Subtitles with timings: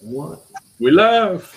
[0.00, 0.38] one.
[0.78, 1.56] We love.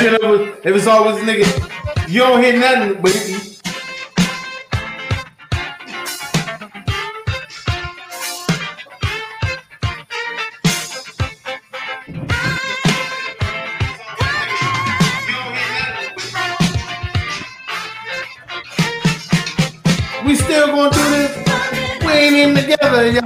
[0.00, 2.08] And it was, it was always nigga.
[2.08, 3.47] You don't hear nothing, but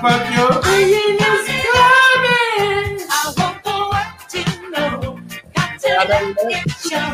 [0.00, 2.98] Fuck your opinion is coming.
[3.10, 5.20] I want the world to know.
[5.54, 7.08] Got to let it show.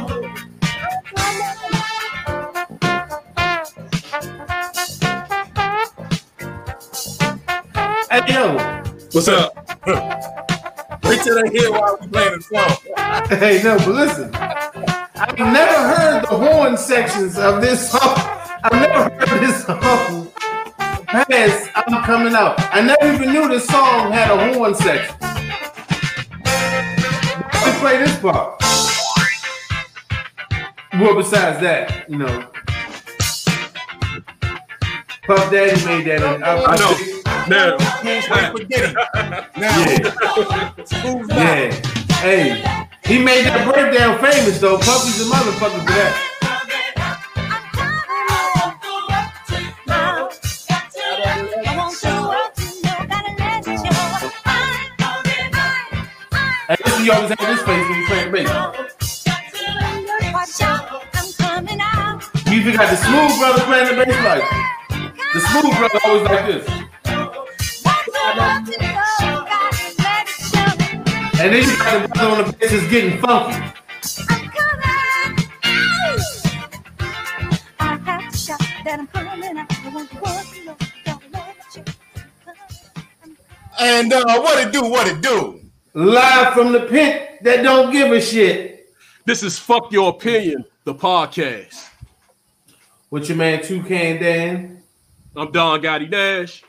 [8.11, 8.57] Hey yo,
[9.13, 9.55] What's up?
[11.05, 13.39] Wait till they hear while we playing the song.
[13.39, 14.31] hey no, but listen.
[14.35, 18.15] I've never heard the horn sections of this song.
[18.63, 20.31] I've never heard this song
[21.23, 22.55] past I'm coming out.
[22.73, 25.15] I never even knew this song had a horn section.
[27.53, 28.61] Let's play this part.
[30.95, 32.49] Well, besides that, you know,
[35.27, 36.23] Puff Daddy made that.
[36.23, 36.95] In, I, I know.
[37.49, 38.65] Now, Who's wait for
[39.59, 41.15] Now, Yeah.
[41.29, 41.73] Yeah.
[42.21, 44.79] Hey, he made that breakdown famous though.
[44.79, 46.34] Puffy's a motherfucker for that.
[57.05, 58.49] You always have this face when you play the bass.
[62.47, 64.43] You even got the smooth brother playing the bass like
[65.35, 66.65] the smooth brother always like this.
[71.41, 73.61] And then you got the brother on the bass is getting funky.
[83.79, 84.85] And uh, what it do?
[84.85, 85.64] What it do?
[85.97, 88.89] Live from the pit that don't give a shit.
[89.27, 91.89] this is Fuck Your Opinion, the podcast.
[93.11, 94.83] With your man Toucan Dan.
[95.37, 96.65] I'm Don Gotti Dash.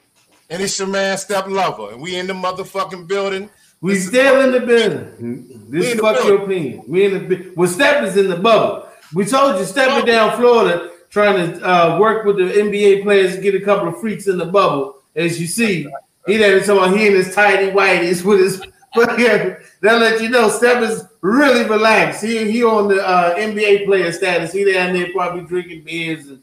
[0.51, 3.49] And it's your man Step Lover, and we in the motherfucking building.
[3.81, 5.71] We still in the building.
[5.71, 6.83] This in is fuck your opinion.
[6.87, 8.87] We in the bu- well, Step is in the bubble.
[9.15, 13.37] We told you Step is down Florida trying to uh, work with the NBA players
[13.37, 14.97] to get a couple of freaks in the bubble.
[15.15, 15.87] As you see,
[16.27, 18.61] he there talking about he and his tidy whities with his.
[19.05, 22.23] But yeah, they'll let you know Step is really relaxed.
[22.23, 24.51] He he on the uh, NBA player status.
[24.53, 26.41] He down there probably drinking beers and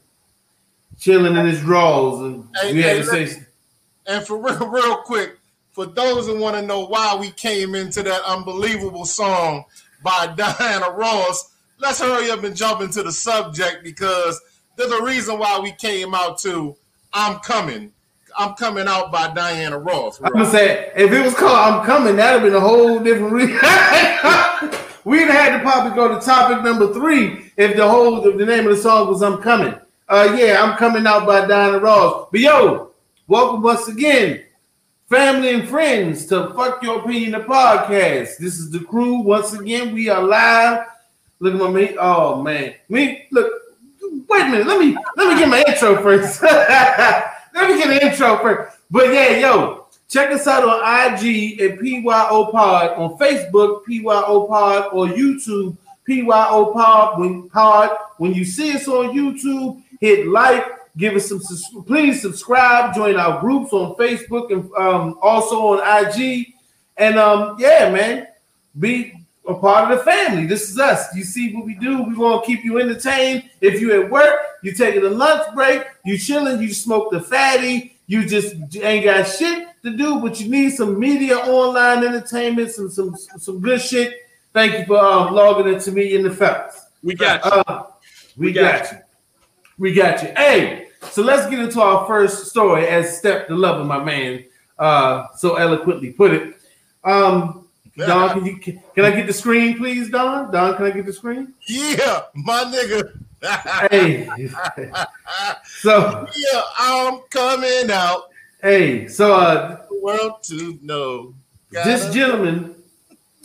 [0.99, 2.19] chilling in his drawers.
[2.21, 3.43] And Hey, we had hey, to let- say.
[4.05, 5.37] And for real, real quick,
[5.71, 9.65] for those who want to know why we came into that unbelievable song
[10.03, 14.39] by Diana Ross, let's hurry up and jump into the subject because
[14.75, 16.75] there's a reason why we came out to
[17.13, 17.91] I'm Coming.
[18.37, 20.19] I'm Coming Out by Diana Ross.
[20.21, 23.33] I'm gonna say if it was called "I'm Coming," that'd have been a whole different
[23.33, 23.55] reason.
[25.03, 28.45] we'd have had to probably go to topic number three if the whole if the
[28.45, 29.75] name of the song was I'm Coming.
[30.07, 32.27] Uh yeah, I'm coming out by Diana Ross.
[32.31, 32.91] But yo,
[33.27, 34.43] welcome once again,
[35.09, 38.37] family and friends, to Fuck Your Opinion the podcast.
[38.37, 39.15] This is the crew.
[39.19, 40.85] Once again, we are live.
[41.39, 41.95] Look at my me.
[41.99, 42.73] Oh man.
[42.89, 43.51] Me look,
[44.27, 44.67] wait a minute.
[44.67, 46.41] Let me let me get my intro first.
[47.53, 48.77] let me get an intro first.
[48.89, 54.89] But yeah, yo, check us out on IG at FYO Pod, on Facebook, FYO Pod,
[54.93, 55.77] or YouTube,
[56.07, 57.19] FYO Pod.
[57.19, 60.65] When Pod, when you see us on YouTube, hit like,
[60.97, 61.41] give us some
[61.85, 66.53] please subscribe, join our groups on Facebook and um, also on IG.
[66.97, 68.27] And um, yeah, man,
[68.77, 70.45] be a part of the family.
[70.45, 71.13] This is us.
[71.15, 72.03] You see what we do.
[72.03, 73.49] We want to keep you entertained.
[73.61, 77.97] If you're at work, you taking a lunch break, you chilling, you smoke the fatty,
[78.07, 82.89] you just ain't got shit to do, but you need some media online entertainment, some
[82.89, 84.15] some some good shit.
[84.53, 86.85] Thank you for um, logging into me in the fellas.
[87.01, 87.51] We got you.
[87.51, 87.87] Uh,
[88.37, 88.97] we, got, you.
[89.77, 90.29] We got you.
[90.37, 94.45] Hey, so let's get into our first story as Step the Lover, my man,
[94.79, 96.55] uh, so eloquently put it.
[97.03, 97.62] Um,
[97.97, 100.51] Don, can you can, can I get the screen, please, Don?
[100.51, 101.53] Don, can I get the screen?
[101.67, 103.19] Yeah, my nigga.
[103.91, 104.25] Hey,
[105.65, 108.29] so yeah, I'm coming out.
[108.61, 111.33] hey, so uh, The world to know.
[111.71, 112.75] this Gotta- gentleman,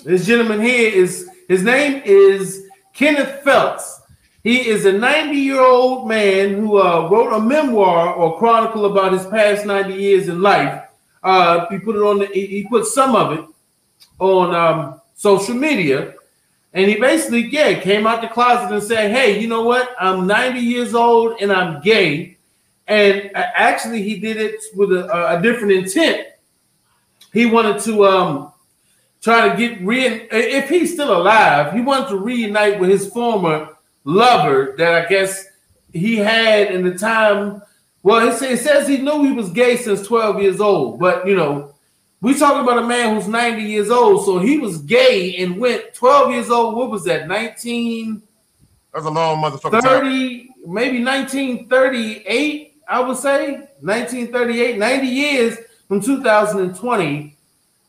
[0.04, 4.00] this gentleman here is his name is Kenneth Felts.
[4.44, 9.12] He is a 90 year old man who uh, wrote a memoir or chronicle about
[9.12, 10.84] his past 90 years in life.
[11.22, 12.20] Uh, he put it on.
[12.20, 13.44] The, he, he put some of it
[14.18, 16.14] on um, social media,
[16.72, 19.94] and he basically yeah came out the closet and said, "Hey, you know what?
[19.98, 22.36] I'm 90 years old and I'm gay."
[22.86, 26.26] And uh, actually, he did it with a, a- different intent.
[27.32, 28.52] He wanted to um,
[29.20, 33.76] try to get re if he's still alive, he wanted to reunite with his former
[34.04, 35.44] lover that I guess
[35.92, 37.62] he had in the time.
[38.02, 41.74] Well, it says he knew he was gay since 12 years old, but you know,
[42.20, 45.94] we talking about a man who's 90 years old, so he was gay and went
[45.94, 46.76] 12 years old.
[46.76, 47.28] What was that?
[47.28, 48.22] 19.
[48.92, 49.80] That's a long motherfucker.
[49.80, 50.04] time.
[50.66, 57.36] maybe 1938, I would say 1938, 90 years from 2020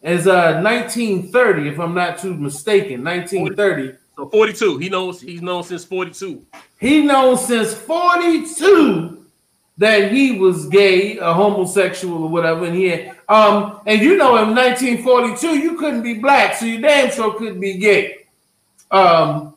[0.03, 3.03] is uh 1930, if I'm not too mistaken.
[3.03, 3.97] 1930.
[4.15, 4.77] So 42.
[4.77, 6.45] He knows he's known since 42.
[6.79, 9.18] He knows since 42
[9.79, 12.65] that he was gay, a homosexual, or whatever.
[12.65, 16.79] And he had, um, and you know, in 1942, you couldn't be black, so you
[16.79, 18.27] damn sure couldn't be gay.
[18.91, 19.55] Um,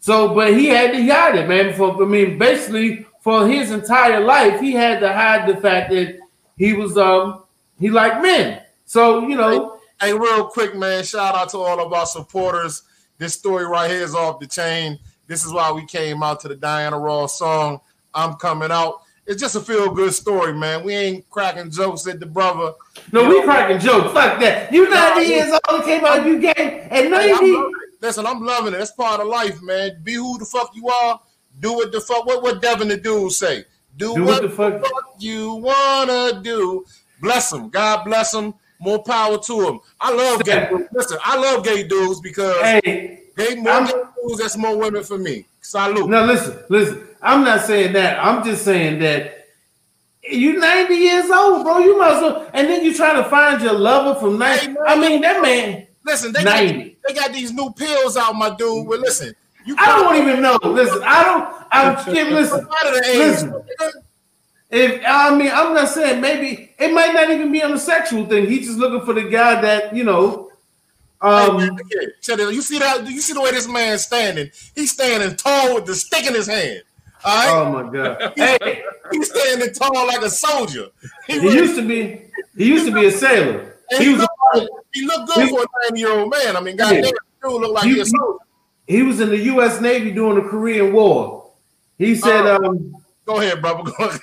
[0.00, 1.74] so, but he had to hide it, man.
[1.74, 6.18] For I mean, basically, for his entire life, he had to hide the fact that
[6.56, 7.44] he was um
[7.78, 8.62] he liked men.
[8.86, 11.02] So, you know, Hey, real quick, man.
[11.02, 12.84] Shout out to all of our supporters.
[13.18, 14.96] This story right here is off the chain.
[15.26, 17.80] This is why we came out to the Diana Ross song.
[18.14, 19.02] I'm coming out.
[19.28, 20.82] It's just a feel good story, man.
[20.82, 22.72] We ain't cracking jokes at the brother.
[23.12, 24.12] no, we cracking jokes.
[24.14, 24.72] Fuck that.
[24.72, 27.52] You 90 years old, came out, you gay and Hey, I'm 90.
[27.52, 27.72] loving.
[28.00, 28.78] Listen, I'm loving it.
[28.78, 30.00] That's part of life, man.
[30.02, 31.20] Be who the fuck you are.
[31.60, 32.24] Do what the fuck.
[32.24, 33.64] What what Devin the dude say?
[33.98, 34.48] Do, Do what, what the
[34.80, 34.82] fuck-
[35.18, 36.84] you wanna do.
[37.20, 37.68] Bless him.
[37.68, 38.54] God bless him.
[38.80, 39.80] More power to him.
[40.00, 40.68] I love gay.
[40.70, 40.88] dudes.
[40.92, 43.92] Listen, I love gay dudes because Hey, gay more I'm- gay
[44.22, 44.40] dudes.
[44.40, 45.44] That's more women for me.
[45.68, 46.08] Salute.
[46.08, 47.06] No, listen, listen.
[47.20, 48.24] I'm not saying that.
[48.24, 49.48] I'm just saying that
[50.22, 51.76] you 90 years old, bro.
[51.76, 52.50] You might as well.
[52.54, 54.64] And then you try to find your lover from 90.
[54.64, 54.82] Hey, man.
[54.86, 55.86] I mean, that man.
[56.06, 58.88] Listen, they got, they got these new pills out, my dude.
[58.88, 59.34] But listen,
[59.66, 60.58] you I don't even know.
[60.62, 61.66] Listen, I don't.
[61.70, 62.60] I'm Skip, listen.
[62.60, 63.00] out of the.
[63.18, 64.02] Listen.
[64.70, 68.24] If I mean, I'm not saying maybe it might not even be on the sexual
[68.24, 68.46] thing.
[68.46, 70.47] He's just looking for the guy that you know.
[71.22, 72.14] Hey, Um, man, look here.
[72.20, 72.54] Check it.
[72.54, 73.06] You see that?
[73.08, 74.50] You see the way this man's standing?
[74.74, 76.82] He's standing tall with the stick in his hand.
[77.24, 78.32] All right, oh my god.
[78.36, 80.86] Hey, he's standing tall like a soldier.
[81.26, 82.22] He, he really- used to be.
[82.56, 83.74] He used to be a sailor.
[83.90, 84.20] He he, was.
[84.20, 86.56] look, A, he look good he- for a ninety year old man.
[86.56, 87.10] I mean, goddamn, Yeah.
[87.42, 88.38] dude look like He- he's a soldier.
[88.86, 89.80] he was in the U.S.
[89.80, 91.50] Navy during the Korean War.
[91.98, 92.64] He said Oh.
[92.64, 92.94] um,
[93.26, 93.90] Go ahead, brother.
[93.90, 94.22] Go ahead.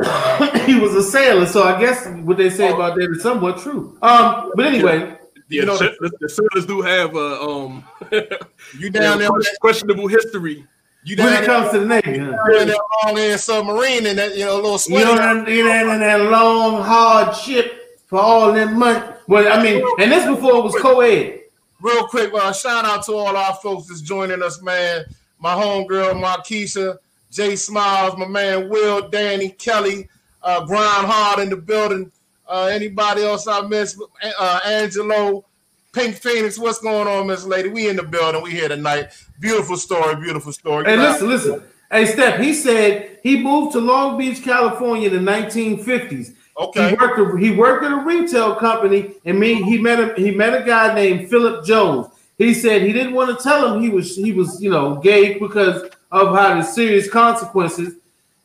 [0.66, 3.96] he was a sailor, so I guess what they say about that is somewhat true.
[4.02, 5.16] Um, but anyway,
[5.48, 7.84] Yeah, You know- the, the, the Steelers do have a um
[8.78, 9.32] You down there?
[9.32, 10.66] with questionable history.
[11.04, 11.60] You down when down it there?
[11.60, 12.60] comes to the Navy, huh?
[12.60, 15.04] in that long ass submarine and that you know a little you sweaty.
[15.14, 19.00] know, you know, in that long, hard ship for all that money.
[19.26, 21.40] Well, I mean, and this before it was co-ed.
[21.80, 25.04] Real quick, uh, shout out to all our folks that's joining us, man.
[25.38, 26.96] My homegirl, Markeisha,
[27.30, 30.08] Jay Smiles, my man Will, Danny, Kelly,
[30.42, 32.10] uh, Grind Hard in the building.
[32.48, 34.00] Uh, anybody else I missed?
[34.38, 35.44] Uh, Angelo,
[35.92, 37.68] Pink Phoenix, what's going on, Miss Lady?
[37.68, 38.42] We in the building.
[38.42, 39.10] We here tonight.
[39.38, 40.84] Beautiful story, beautiful story.
[40.84, 41.62] Hey, listen, listen.
[41.90, 46.34] Hey, Steph, he said he moved to Long Beach, California in the 1950s.
[46.58, 46.90] Okay.
[46.90, 47.40] He worked.
[47.40, 49.62] He worked at a retail company, and me.
[49.62, 52.08] He met a he met a guy named Philip Jones.
[52.36, 55.38] He said he didn't want to tell him he was he was you know gay
[55.38, 57.94] because of how the serious consequences.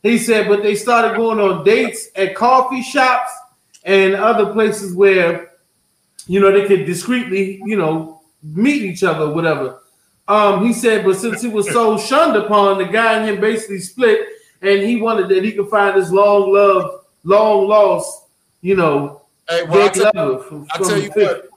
[0.04, 3.32] He said, but they started going on dates at coffee shops
[3.86, 5.52] and other places where
[6.28, 9.80] you know they could discreetly you know meet each other, whatever.
[10.28, 13.80] Um, he said, but since he was so shunned upon, the guy and him basically
[13.80, 14.26] split,
[14.62, 18.28] and he wanted that he could find his long love, long lost,
[18.62, 21.50] you know, Hey, well, I tell, from, I tell you what,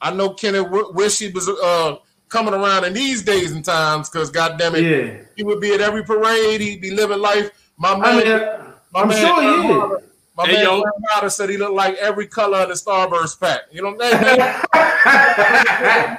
[0.00, 1.96] I know Kenneth w- wish he was uh,
[2.30, 5.82] coming around in these days and times because, goddamn it, Yeah, he would be at
[5.82, 6.62] every parade.
[6.62, 7.50] He'd be living life.
[7.76, 10.02] My man, I mean, my I'm man, sure he is.
[10.36, 10.84] Rodgers- My Hey, man, yo.
[11.16, 13.60] Aaron said he looked like every color in the Starburst pack.
[13.70, 16.16] You know what I'm saying?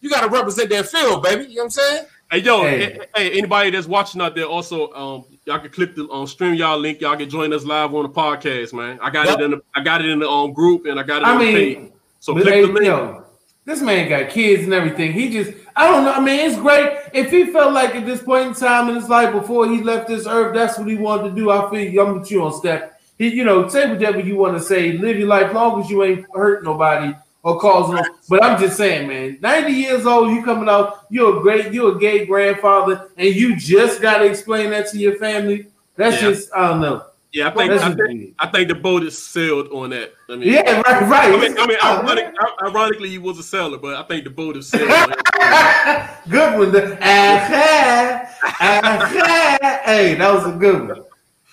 [0.00, 1.44] You got to represent that field, baby.
[1.44, 2.06] You know what I'm saying?
[2.30, 2.78] Hey yo, Hey.
[2.78, 3.00] hey.
[3.16, 6.78] hey, anybody that's watching out there, also, um, y'all can click the um, stream y'all
[6.78, 7.00] link.
[7.00, 8.98] Y'all can join us live on the podcast, man.
[9.02, 9.38] I got Yep.
[9.38, 11.32] it in the I got it in the um group and I got it I
[11.32, 11.92] on the mean, page.
[12.20, 12.84] So But click hey, the link.
[12.86, 13.24] yo,
[13.64, 15.12] this man got kids and everything.
[15.12, 16.12] He just, I don't know.
[16.12, 16.98] I mean, it's great.
[17.14, 20.06] If he felt like at this point in time in his life before he left
[20.06, 21.50] this earth, that's what he wanted to do.
[21.50, 22.97] I feel I'm with you on step.
[23.18, 24.92] He, you know, say whatever you want to say.
[24.92, 28.02] Live your life long as you ain't hurt nobody or cause no.
[28.28, 31.96] But I'm just saying, man, 90 years old, you coming out, you're a great, you're
[31.96, 35.66] a gay grandfather, and you just got to explain that to your family.
[35.96, 36.30] That's Yeah.
[36.30, 37.02] just, I don't know.
[37.32, 38.34] Yeah, I think I think.
[38.38, 40.14] I think the boat is sailed on that.
[40.30, 41.34] I mean, Yeah, right, right.
[41.34, 44.30] I mean, I mean, oh, ironic, ironically, he was a seller, but I think the
[44.30, 44.90] boat is sailed.
[44.90, 45.08] on
[46.30, 46.72] good one.
[46.72, 49.80] The- aha, aha.
[49.84, 51.04] Hey, that was a good one.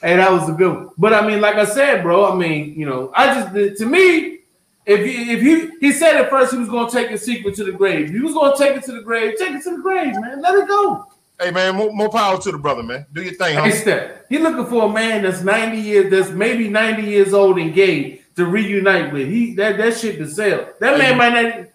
[0.02, 0.90] Hey, that was a good one.
[0.98, 4.40] But I mean, like I said, bro, I mean, you know, I just to me,
[4.86, 7.64] if he, if he he said at first he was gonna take a secret to
[7.64, 8.12] the grave.
[8.12, 10.42] He was gonna take it to the grave, take it to the grave, man.
[10.42, 11.08] Let it go.
[11.40, 13.06] Hey, man, more, more power to the brother, man.
[13.12, 13.76] Do your thing, Hey, huh?
[13.76, 17.74] Steph, he looking for a man that's 90 years, that's maybe 90 years old and
[17.74, 19.28] gay to reunite with.
[19.28, 20.70] He that that shit to sell.
[20.80, 21.68] That man might not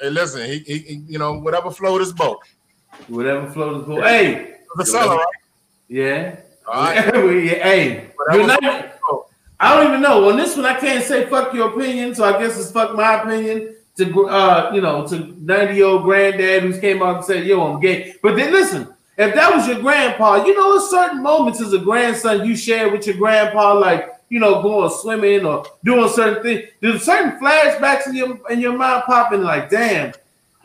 [0.00, 2.38] Hey, listen, he, he, he- you know, whatever float his boat.
[3.08, 4.04] whatever float his boat.
[4.04, 5.26] Hey, The seller, right?
[5.88, 6.36] yeah.
[6.66, 7.04] All right.
[7.14, 9.26] Hey, you're not- float his boat.
[9.60, 10.28] I don't even know.
[10.28, 13.22] On this one, I can't say fuck your opinion, so I guess it's fuck my
[13.22, 17.46] opinion to uh, you know, to 90 year old granddad who's came out and said,
[17.46, 18.14] yo, I'm gay.
[18.22, 21.78] But then listen, if that was your grandpa, you know, at certain moments as a
[21.78, 26.68] grandson you share with your grandpa, like you know, going swimming or doing certain things.
[26.80, 30.12] There's certain flashbacks in your in your mind popping, like, damn,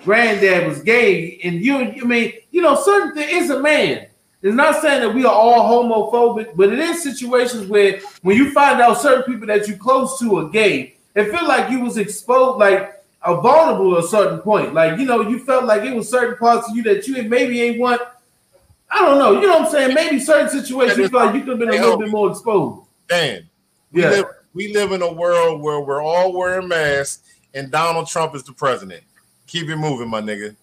[0.03, 4.07] granddad was gay, and you, I mean, you know, certain thing is a man.
[4.41, 8.51] It's not saying that we are all homophobic, but it is situations where when you
[8.51, 11.97] find out certain people that you close to are gay, it feel like you was
[11.97, 14.73] exposed, like a vulnerable at a certain point.
[14.73, 17.61] Like you know, you felt like it was certain parts of you that you maybe
[17.61, 18.01] ain't want.
[18.89, 19.33] I don't know.
[19.39, 19.93] You know what I'm saying?
[19.93, 22.87] Maybe certain situations like you could have been a little bit more exposed.
[23.07, 23.47] Dan,
[23.91, 24.09] we, Yeah.
[24.09, 28.43] live, we live in a world where we're all wearing masks and Donald Trump is
[28.43, 29.03] the president.
[29.47, 30.55] Keep it moving, my nigga.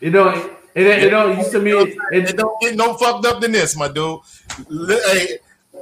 [0.00, 1.72] You know, it, it, it don't used to me.
[1.72, 1.98] It,
[2.30, 4.20] It don't get no fucked up than this, my dude.
[4.70, 5.38] Hey,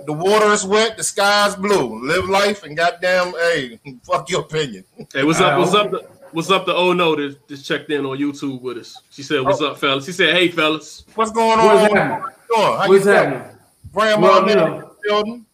[0.06, 2.06] the water is wet, the sky is blue.
[2.06, 4.85] Live life and goddamn, hey, fuck your opinion.
[5.12, 5.54] Hey, what's up?
[5.54, 5.90] Uh, What's up?
[5.90, 6.64] to- What's up?
[6.66, 8.97] To oh no, that just checked in on YouTube with us.
[9.11, 11.66] She said, "What's up, fellas?" She said, "Hey, fellas." What's going on?
[11.66, 12.25] What's happening?
[12.49, 12.78] you doing?
[12.78, 13.56] How What's happening?
[13.92, 14.92] Grandma Well, in you the know.
[15.02, 15.47] building.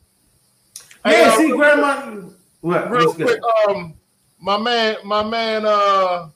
[1.06, 2.12] Yeah, Hey, uh, see, real- grandma.
[2.60, 2.90] What?
[2.90, 3.94] real quick, um,
[4.38, 6.28] my man, my man, uh,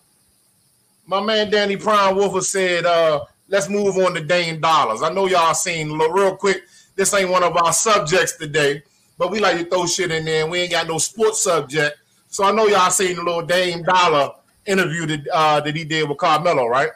[1.10, 5.02] my man Danny Prime Wolfer said, uh, let's move on to Dame Dollars.
[5.02, 6.62] I know y'all seen real quick.
[6.94, 8.84] This ain't one of our subjects today,
[9.18, 10.42] but we like to throw shit in there.
[10.42, 11.98] and We ain't got no sports subject,
[12.28, 14.30] so I know y'all seen the little Dame Dollar
[14.66, 16.90] interview that uh, that he did with Carmelo, right?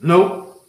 [0.00, 0.64] Nope.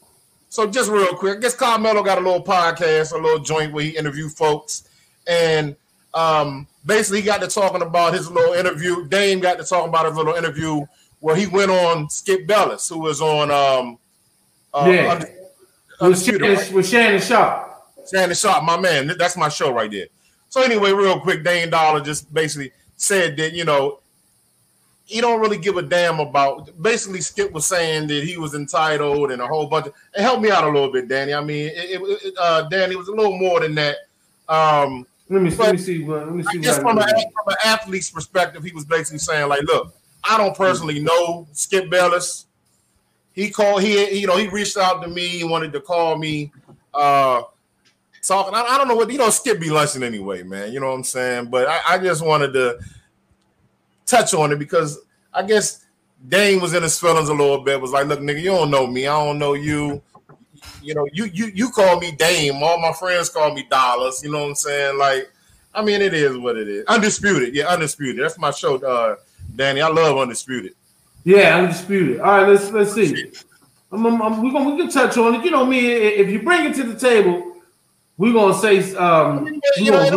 [0.49, 3.83] So just real quick, I guess Carmelo got a little podcast, a little joint where
[3.83, 4.89] he interviewed folks,
[5.27, 5.75] and
[6.15, 9.07] um, basically he got to talking about his little interview.
[9.07, 10.83] Dame got to talking about his little interview
[11.19, 13.97] where he went on Skip Bayless, who was on um,
[14.73, 15.13] uh, Yeah.
[15.13, 16.71] Unde- With Shannon, right?
[16.71, 17.63] with Shannon Sharpe.
[18.11, 19.11] Shannon Sharpe, my man.
[19.17, 20.07] That's my show right there.
[20.49, 23.99] So anyway, real quick, Dame Dollar just basically said that you know
[25.05, 26.69] he don't really give a damn about.
[26.81, 29.93] Basically, Skip was saying that he was entitled and a whole bunch of.
[30.13, 31.33] And help me out a little bit, Danny.
[31.33, 33.95] I mean, it, it, uh, Danny was a little more than that.
[34.47, 36.03] Um, Let me let me see.
[36.03, 36.59] what- Let me see.
[36.59, 37.23] what from, I a, can do.
[37.33, 39.93] from an athlete's perspective, he was basically saying like, "Look,
[40.29, 42.45] I don't personally know Skip Bayless.
[43.33, 43.83] He called.
[43.83, 45.27] He you know he reached out to me.
[45.27, 46.51] He wanted to call me."
[46.93, 47.43] Uh,
[48.27, 48.53] talking.
[48.53, 49.29] I, I don't know what you know.
[49.29, 50.71] Skip be lunching anyway, man.
[50.71, 51.49] You know what I'm saying.
[51.49, 52.79] But I, I just wanted to
[54.05, 54.99] touch on it because
[55.33, 55.85] I guess
[56.27, 57.79] Dame was in his feelings a little bit.
[57.79, 59.07] Was like, look, nigga, you don't know me.
[59.07, 60.01] I don't know you.
[60.81, 62.61] You know, you you you call me Dame.
[62.63, 64.23] All my friends call me Dollars.
[64.23, 64.97] You know what I'm saying?
[64.97, 65.31] Like,
[65.73, 66.85] I mean, it is what it is.
[66.85, 68.23] Undisputed, yeah, undisputed.
[68.23, 69.15] That's my show, uh,
[69.57, 69.81] Danny.
[69.81, 70.73] I love undisputed.
[71.23, 72.21] Yeah, undisputed.
[72.21, 73.31] All right, let's let's see.
[73.91, 75.43] I'm, I'm, I'm, we're gonna we can touch on it.
[75.43, 75.91] You know me.
[75.91, 77.57] If you bring it to the table,
[78.17, 79.59] we're gonna say um.
[79.77, 80.09] You know,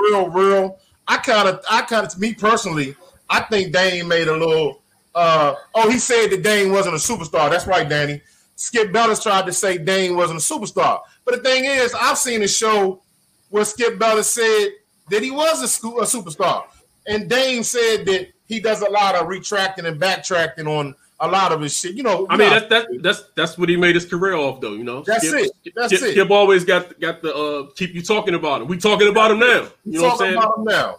[0.00, 0.78] real, real.
[1.08, 2.96] I kind of, I kind of, me personally,
[3.30, 4.82] I think Dame made a little.
[5.14, 7.48] uh Oh, he said that Dame wasn't a superstar.
[7.48, 8.20] That's right, Danny.
[8.56, 12.42] Skip Bayless tried to say Dame wasn't a superstar, but the thing is, I've seen
[12.42, 13.02] a show
[13.50, 14.68] where Skip Bayless said
[15.10, 16.64] that he was a, a superstar,
[17.06, 21.52] and Dame said that he does a lot of retracting and backtracking on a lot
[21.52, 21.94] of his shit.
[21.94, 24.74] You know, I mean that's that's that's that's what he made his career off though.
[24.74, 25.72] You know, that's Skip, it.
[25.74, 26.12] That's Skip, it.
[26.12, 28.68] Skip always got got the uh, keep you talking about him.
[28.68, 29.68] We talking about him now.
[29.84, 30.36] You know what I'm saying?
[30.36, 30.96] About him now.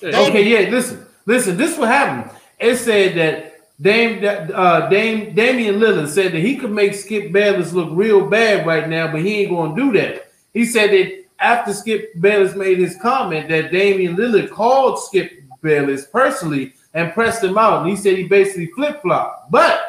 [0.00, 0.20] Yeah.
[0.20, 0.70] Okay, yeah.
[0.70, 1.56] Listen, listen.
[1.56, 2.36] This what happened.
[2.58, 4.24] It said that Dame
[4.54, 8.88] uh, Dame Damian Lillard said that he could make Skip Bayless look real bad right
[8.88, 10.30] now, but he ain't gonna do that.
[10.52, 16.06] He said that after Skip Bayless made his comment that Damian Lillard called Skip Bayless
[16.06, 17.82] personally and pressed him out.
[17.82, 19.50] And he said he basically flip flopped.
[19.50, 19.80] But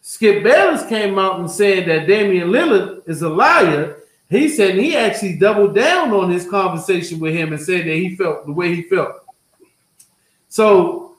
[0.00, 3.98] Skip Bayless came out and said that Damian Lillard is a liar.
[4.28, 8.16] He said he actually doubled down on his conversation with him and said that he
[8.16, 9.16] felt the way he felt.
[10.48, 11.16] So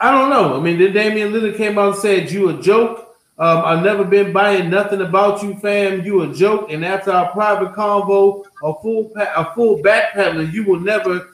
[0.00, 0.56] I don't know.
[0.56, 3.06] I mean, then Damian Lillard came out and said, You a joke.
[3.38, 6.04] Um, I've never been buying nothing about you, fam.
[6.04, 6.70] You a joke.
[6.70, 11.29] And after our private convo, a full a full backpedaling, you will never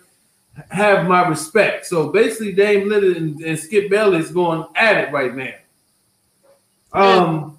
[0.70, 1.86] have my respect.
[1.86, 5.54] So basically, Dame Lillard and, and Skip Bayless going at it right now.
[6.92, 7.58] Um,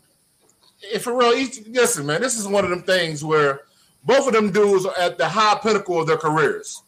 [0.81, 1.35] if for real,
[1.69, 3.61] listen, man, this is one of them things where
[4.03, 6.81] both of them dudes are at the high pinnacle of their careers.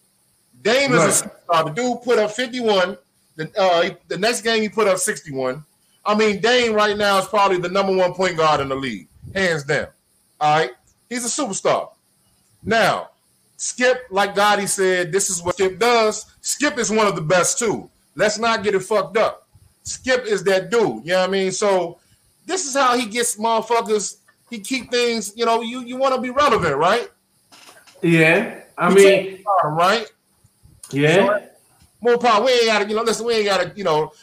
[0.62, 1.10] Dame right.
[1.10, 1.66] is a superstar.
[1.66, 2.98] The dude put up 51.
[3.36, 5.64] The, uh, the next game he put up 61.
[6.06, 9.08] I mean, Dame right now is probably the number one point guard in the league,
[9.34, 9.88] hands down.
[10.42, 10.72] All right,
[11.10, 11.92] he's a superstar.
[12.64, 13.10] Now,
[13.60, 16.26] Skip, like Gotti said, this is what Skip does.
[16.40, 17.90] Skip is one of the best too.
[18.16, 19.50] Let's not get it fucked up.
[19.84, 21.04] Skip is that dude.
[21.04, 21.52] You know what I mean?
[21.52, 22.00] So
[22.46, 24.20] this is how he gets motherfuckers.
[24.50, 25.34] He keep things.
[25.36, 27.10] You know, you you want to be relevant, right?
[28.02, 30.10] Yeah, I mean, right?
[30.92, 31.28] Yeah.
[31.28, 31.50] So,
[32.00, 32.46] more power.
[32.46, 32.88] We ain't got to.
[32.88, 33.26] You know, listen.
[33.26, 33.74] We ain't got to.
[33.76, 34.14] You know.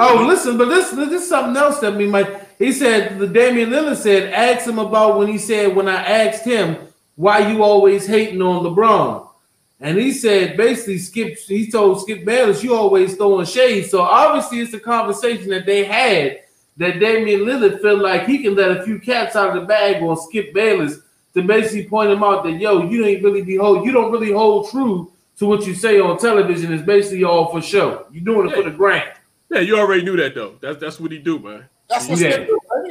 [0.00, 2.28] Oh, listen, but this this is something else that me might.
[2.58, 6.44] He said the Damian Lillard said, ask him about when he said when I asked
[6.44, 6.89] him
[7.20, 9.28] why you always hating on LeBron?
[9.78, 13.90] And he said basically Skip, he told Skip Bayless, you always throwing shade.
[13.90, 16.40] So obviously it's a conversation that they had
[16.78, 20.02] that Damian Lillard felt like he can let a few cats out of the bag
[20.02, 21.00] on Skip Bayless
[21.34, 24.32] to basically point him out that yo, you ain't really be hold, you don't really
[24.32, 26.72] hold true to what you say on television.
[26.72, 28.06] It's basically all for show.
[28.10, 28.62] You're doing it yeah.
[28.62, 29.10] for the grant.
[29.50, 30.54] Yeah, you already knew that though.
[30.62, 31.66] That's that's what he do, man.
[31.86, 32.46] That's what, yeah.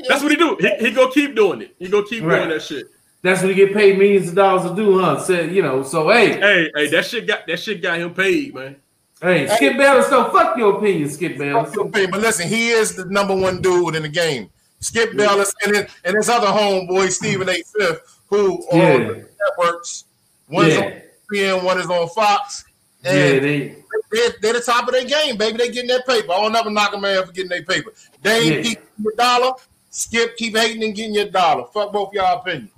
[0.08, 0.56] that's what he do.
[0.60, 1.76] He, he go keep doing it.
[1.80, 2.38] He go keep right.
[2.38, 2.92] doing that shit.
[3.22, 5.20] That's what he get paid millions of dollars to do, huh?
[5.20, 6.40] Said, you know, so hey.
[6.40, 8.78] Hey, hey, that shit got that shit got him paid, man.
[9.22, 11.76] Hey, Skip Bayless, so fuck your opinion, Skip Bayless.
[11.76, 14.50] But listen, he is the number one dude in the game.
[14.80, 17.62] Skip Bayless and his, and his other homeboy, Stephen A.
[17.64, 18.94] Smith, who yeah.
[18.94, 19.26] on
[19.58, 20.06] networks.
[20.48, 20.72] One yeah.
[20.72, 21.02] is on
[21.34, 22.64] ESPN, one is on Fox.
[23.04, 23.76] And yeah, they,
[24.12, 25.58] they're, they're, the top of their game, baby.
[25.58, 26.32] They getting their paper.
[26.32, 27.92] I don't never knock a man for getting their paper.
[28.22, 28.62] They ain't yeah.
[28.62, 29.52] keep your dollar.
[29.90, 31.66] Skip keep hating and getting your dollar.
[31.74, 32.72] Fuck both y'all opinions.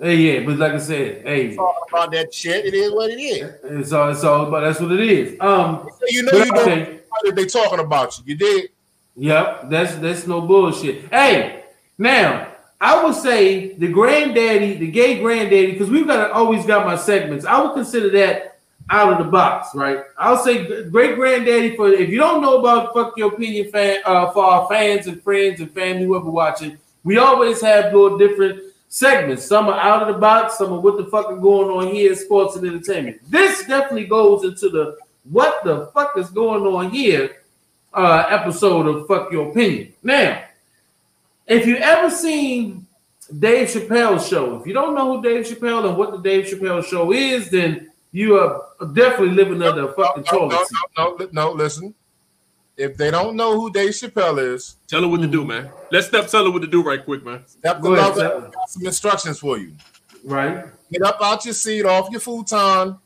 [0.00, 2.64] Hey, yeah, but like I said, hey, all about that shit.
[2.64, 3.54] It is what it is.
[3.64, 5.38] It's all, it's all about that's what it is.
[5.40, 8.24] Um, you know, you know, they talking about you.
[8.28, 8.70] You did.
[9.16, 11.12] Yep, that's that's no bullshit.
[11.12, 11.64] Hey,
[11.98, 16.96] now I would say the granddaddy, the gay granddaddy, because we've got always got my
[16.96, 17.44] segments.
[17.44, 18.58] I would consider that
[18.88, 20.00] out of the box, right?
[20.16, 24.30] I'll say great granddaddy for if you don't know about fuck your opinion fan uh,
[24.30, 29.46] for our fans and friends and family whoever watching, we always have little different segments.
[29.46, 32.14] Some are out of the box, some are what the fuck is going on here,
[32.14, 33.18] sports and entertainment.
[33.30, 34.98] This definitely goes into the
[35.30, 37.36] what the fuck is going on here
[37.94, 39.92] uh episode of Fuck Your Opinion.
[40.02, 40.44] Now,
[41.46, 42.86] if you ever seen
[43.38, 46.84] Dave Chappelle's show, if you don't know who Dave Chappelle and what the Dave Chappelle
[46.84, 50.68] show is, then you are definitely living under a fucking no, no, toilet.
[50.96, 51.94] No, no, no, no, listen.
[52.80, 55.48] If they don't know who Dave Chappelle is, tell her what to do, hmm.
[55.48, 55.70] man.
[55.92, 57.42] Let's step tell her what to do right quick, man.
[57.46, 59.74] Step Go ahead, got some instructions for you.
[60.24, 60.64] Right.
[60.90, 62.96] Get up out your seat, off your futon,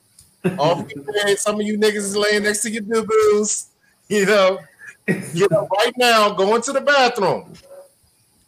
[0.58, 1.40] off your bed.
[1.40, 3.66] Some of you niggas is laying next to your boo-boos.
[4.08, 4.60] You know,
[5.08, 7.52] get up right now, go into the bathroom.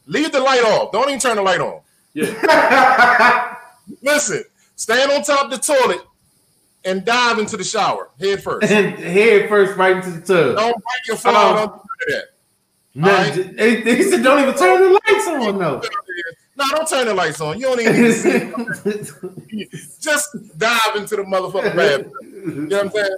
[0.07, 0.93] Leave the light off.
[0.93, 1.81] Don't even turn the light on.
[2.15, 3.57] Yeah.
[4.03, 4.45] Listen,
[4.77, 6.03] stand on top of the toilet
[6.87, 8.67] and dive into the shower head first.
[8.69, 10.57] head first right into the tub.
[10.57, 11.35] Don't break your phone.
[11.37, 11.57] Oh.
[11.57, 12.25] Don't do that.
[12.95, 13.35] No, Alright.
[13.35, 15.83] j- they, they said don't even turn the lights on though.
[16.59, 17.61] No, don't turn the lights on.
[17.61, 19.67] You don't even need to see.
[20.01, 22.13] Just dive into the motherfucking bathroom.
[22.23, 23.17] You know what I'm saying?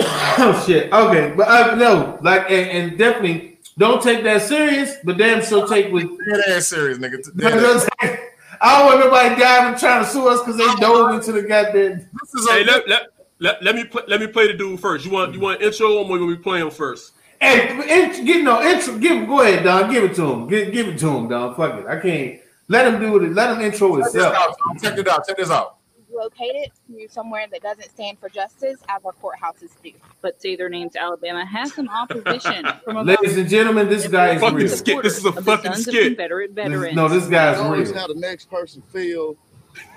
[0.00, 0.92] oh shit.
[0.92, 5.66] Okay, but uh, no, like and, and definitely don't take that serious, but damn so
[5.66, 6.10] take with.
[6.28, 8.29] Dead ass serious, nigga.
[8.60, 12.08] I don't want nobody diving trying to sue us because they dove into the goddamn.
[12.20, 13.02] This is a, Hey, let, let,
[13.38, 15.04] let, let me play, let me play the dude first.
[15.04, 17.12] You want you want intro or we gonna be playing first?
[17.40, 18.98] Hey, int- get no intro.
[18.98, 19.90] Give go ahead, Don.
[19.90, 20.46] Give it to him.
[20.46, 21.54] Give, give it to him, Don.
[21.54, 21.86] Fuck it.
[21.86, 23.32] I can't let him do it.
[23.32, 24.36] Let him intro check this himself.
[24.36, 24.82] out.
[24.82, 25.26] Check it out.
[25.26, 25.76] Check this out.
[26.24, 29.92] Located to somewhere that doesn't stand for justice as our courthouses do.
[30.20, 34.34] but say their names Alabama has some opposition from a Ladies and gentlemen, this guy
[34.34, 34.68] is Fucking real.
[34.68, 35.02] skit.
[35.02, 36.04] This is a of the fucking Sons of skit.
[36.08, 37.98] Confederate This- no, this guy's Notice real.
[37.98, 39.36] how the next person feel.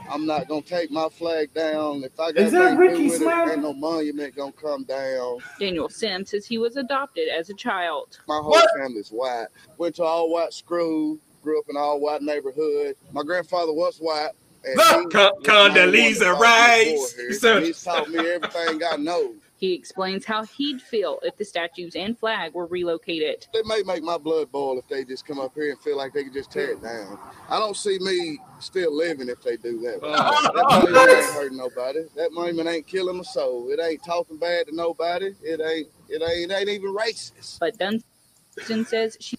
[0.09, 2.03] I'm not gonna take my flag down.
[2.03, 3.51] If I got Is that nothing to do Ricky with it, Smiley?
[3.53, 5.37] ain't no monument gonna come down.
[5.59, 8.19] Daniel Sims says he was adopted as a child.
[8.27, 8.69] My whole What?
[8.77, 9.47] family's white.
[9.77, 11.17] Went to all white school.
[11.41, 12.95] Grew up in all white neighborhood.
[13.11, 14.29] My grandfather was white.
[14.65, 17.13] And Look, he Con- was the main one Condoleezza that taught me Rice.
[17.13, 17.27] before here.
[17.27, 19.35] He said- He taught me everything I know.
[19.57, 23.47] He explains how he'd feel if the statues and flag were relocated.
[23.53, 26.11] It may make my blood boil if they just come up here and feel like
[26.11, 27.17] they can just tear it down.
[27.49, 29.99] I don't see me still living if they do that.
[30.03, 30.51] Oh.
[30.53, 31.99] That monument ain't hurting nobody.
[32.17, 33.69] That monument ain't killing my soul.
[33.69, 35.33] It ain't talking bad to nobody.
[35.41, 35.87] It ain't.
[36.09, 36.51] It ain't.
[36.51, 37.59] It ain't even racist.
[37.59, 39.37] But Dunstan says she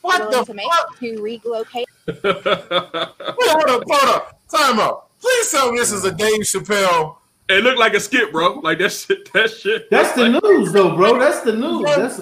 [0.00, 0.98] What willing the to make fuck?
[0.98, 1.86] to relocate Wait,
[2.22, 4.40] hold up, hold up.
[4.50, 5.06] Time out.
[5.20, 7.16] Please tell me this is a Dave Chappelle.
[7.48, 8.54] it looked like a skit, bro.
[8.60, 9.30] Like that shit.
[9.32, 9.90] That shit.
[9.90, 11.18] That's the news, though, bro.
[11.18, 11.84] That's the news.
[11.84, 12.18] That's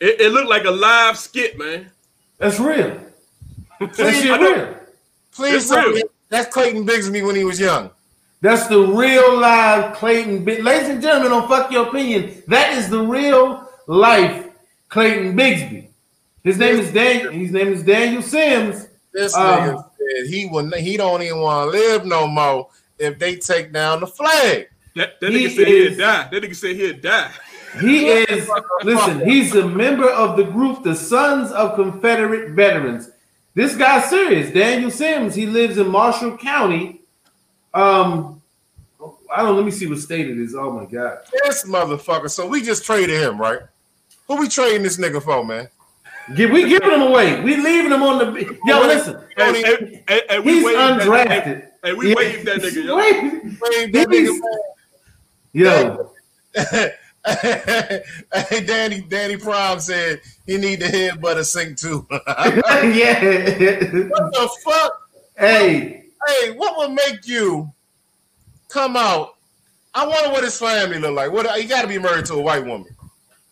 [0.00, 1.90] It, it looked like a live skit, man.
[2.38, 3.00] that's real.
[3.80, 4.74] That Please, shit real.
[5.32, 7.90] please tell me that's Clayton Bigsby when he was young.
[8.40, 10.44] That's the real live Clayton.
[10.44, 12.42] Bi- Ladies and gentlemen, don't fuck your opinion.
[12.48, 14.46] That is the real life
[14.88, 15.88] Clayton Bigsby.
[16.42, 17.32] His name is Dan.
[17.32, 18.85] His name is Daniel Sims.
[19.16, 20.74] This Um, nigga said he would.
[20.74, 24.68] He don't even want to live no more if they take down the flag.
[24.94, 26.28] That, that He nigga said is- he'd die.
[26.30, 27.30] That nigga said he'd die.
[27.80, 28.48] He is.
[28.84, 33.10] listen, he's a member of the group, the Sons of Confederate Veterans.
[33.54, 34.52] This guy's serious.
[34.52, 35.34] Daniel Sims.
[35.34, 37.00] He lives in Marshall County.
[37.74, 38.42] Um,
[39.34, 39.56] I don't.
[39.56, 40.54] Let me see what state it is.
[40.54, 41.18] Oh my god.
[41.44, 42.30] This motherfucker.
[42.30, 43.60] So we just traded him, right?
[44.28, 45.68] Who we trading this nigga for, man?
[46.34, 47.40] Give, we giving him away.
[47.42, 48.58] We leaving him on the.
[48.66, 49.16] Yo, listen.
[49.36, 51.44] Hey, hey, hey, hey, we He's waved that- undrafted.
[51.44, 52.14] Hey, hey, we Yeah.
[52.16, 52.96] waved that nigga, yo.
[53.92, 54.10] That
[55.52, 56.10] Yo,
[58.50, 59.00] hey, Danny.
[59.02, 62.06] Danny Prime said he need the head butter sink too.
[62.10, 63.20] Yeah.
[64.08, 65.08] What the fuck?
[65.38, 67.70] hey, Hey, what would make you
[68.68, 69.34] come out?
[69.94, 71.30] I wonder what his family look like.
[71.30, 72.94] What he got to be married to a white woman.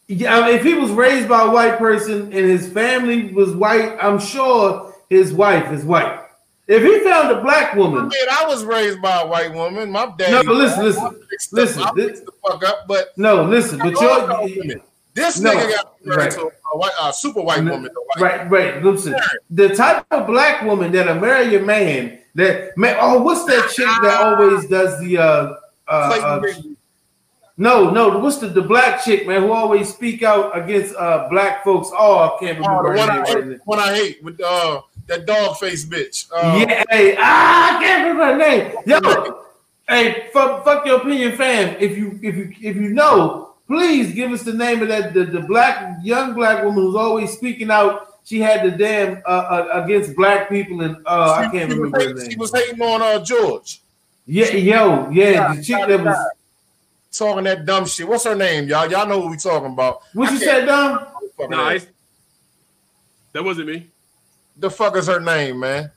[0.09, 3.55] Yeah, I mean, if he was raised by a white person and his family was
[3.55, 6.21] white, I'm sure his wife is white.
[6.67, 9.91] If he found a black I woman, mean, I was raised by a white woman.
[9.91, 10.31] My dad.
[10.31, 11.11] no, but listen, listen, I
[11.53, 14.75] listen, I this- the fuck up, but no, listen, but you're
[15.15, 16.31] this No, nigga got married right.
[16.33, 16.41] to
[16.73, 17.91] a white, uh, super white No, woman.
[18.17, 18.83] white- right, right.
[18.83, 19.15] Listen,
[19.51, 22.97] the type of black woman that'll marry a man that man.
[23.01, 25.55] Oh, what's that chick that always does the uh
[25.87, 26.43] uh, uh.
[27.57, 28.19] No, no.
[28.19, 31.89] What's the, the black chick, man, who always speak out against uh black folks?
[31.97, 33.51] Oh, I can't Oh, remember her one I name.
[33.53, 36.27] hate, one I hate with uh that dog face bitch.
[36.35, 38.73] Uh, yeah, hey, ah, I can't remember her name.
[38.87, 39.45] Yo,
[39.89, 41.77] hey, fuck, fuck your opinion, fam.
[41.79, 45.25] If you if you if you know, please give us the name of that the,
[45.25, 48.09] the black young black woman who's always speaking out.
[48.27, 51.93] She had the damn uh, uh against black people and uh I can't she, was
[51.93, 53.83] remember her hating, she was hating on uh George,
[54.25, 56.17] Yeah, yo, yeah, the chick that was
[57.19, 58.07] talking that dumb shit.
[58.09, 58.91] What's her name, y'all?
[58.91, 60.01] Y'all know what we talking about.
[60.13, 61.07] what I you said, dumb?
[61.37, 61.79] fucking Nah,
[63.33, 63.87] that wasn't me.
[64.57, 65.91] the fuck is her name, man?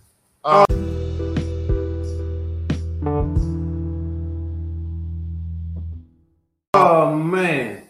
[6.73, 7.83] Oh man,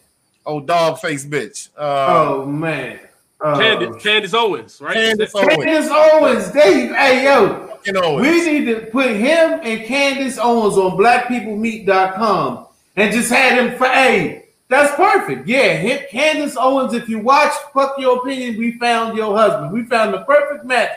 [0.46, 1.70] Oh, dog face bitch.
[1.78, 3.00] Uh, oh man.
[3.40, 4.94] Uh, Candace, Candace Owens, right?
[4.96, 5.63] Candace That- Owens.
[5.66, 7.70] Candace Owens, there hey yo,
[8.02, 8.22] Owens.
[8.22, 12.67] we need to put him and Candace Owens on blackpeoplemeet.com
[12.98, 15.48] and just had him for hey, that's perfect.
[15.48, 16.94] Yeah, hit Candace Owens.
[16.94, 19.72] If you watch Fuck Your Opinion, we found your husband.
[19.72, 20.90] We found the perfect match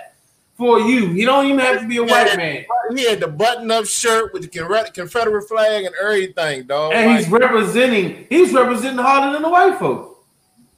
[0.58, 1.06] for you.
[1.08, 2.64] You don't even have to be a white man.
[2.96, 4.48] He had the button-up shirt with the
[4.92, 6.92] Confederate- flag and everything, dog.
[6.92, 10.18] And Like, he's representing, he's representing harder than the white folks.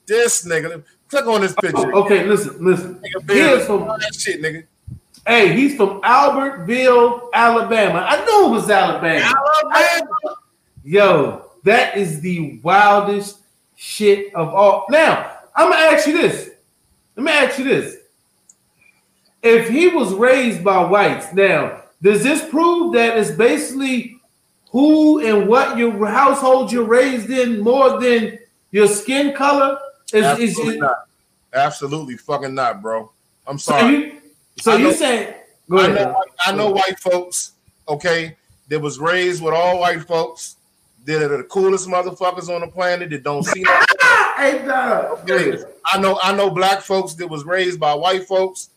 [0.07, 0.85] this nigga.
[1.09, 1.95] Click on this picture.
[1.95, 2.97] Oh, okay, listen, listen.
[3.01, 4.65] Nigga, He is from that shit, nigga.
[5.27, 8.05] Hey, he's from Albertville, Alabama.
[8.09, 9.35] I knew it was Alabama.
[9.71, 10.03] man.
[10.85, 13.39] Yo, that is the wildest
[13.77, 14.87] shit of all.
[14.91, 16.51] Now, I'm gonna ask you this.
[17.17, 17.97] Let me ask you this.
[19.43, 24.21] If he was raised by whites, now, does this prove that it's basically
[24.71, 28.39] who and what your household you're raised in more than
[28.71, 29.79] your skin color?
[30.13, 31.07] Is, is, Absolutely not.
[31.55, 33.11] Absolutely fucking not, bro.
[33.47, 33.95] I'm so sorry.
[33.95, 34.21] you
[34.59, 35.35] so you know- saying
[35.71, 37.53] I know, I know white folks,
[37.89, 38.37] okay,
[38.69, 40.57] that was raised with all white folks
[41.05, 43.81] that are the coolest motherfuckers on the planet that don't see no
[44.37, 45.27] Hey, dog.
[45.27, 45.65] Go.
[45.87, 48.71] I know I know black folks that was raised by white folks.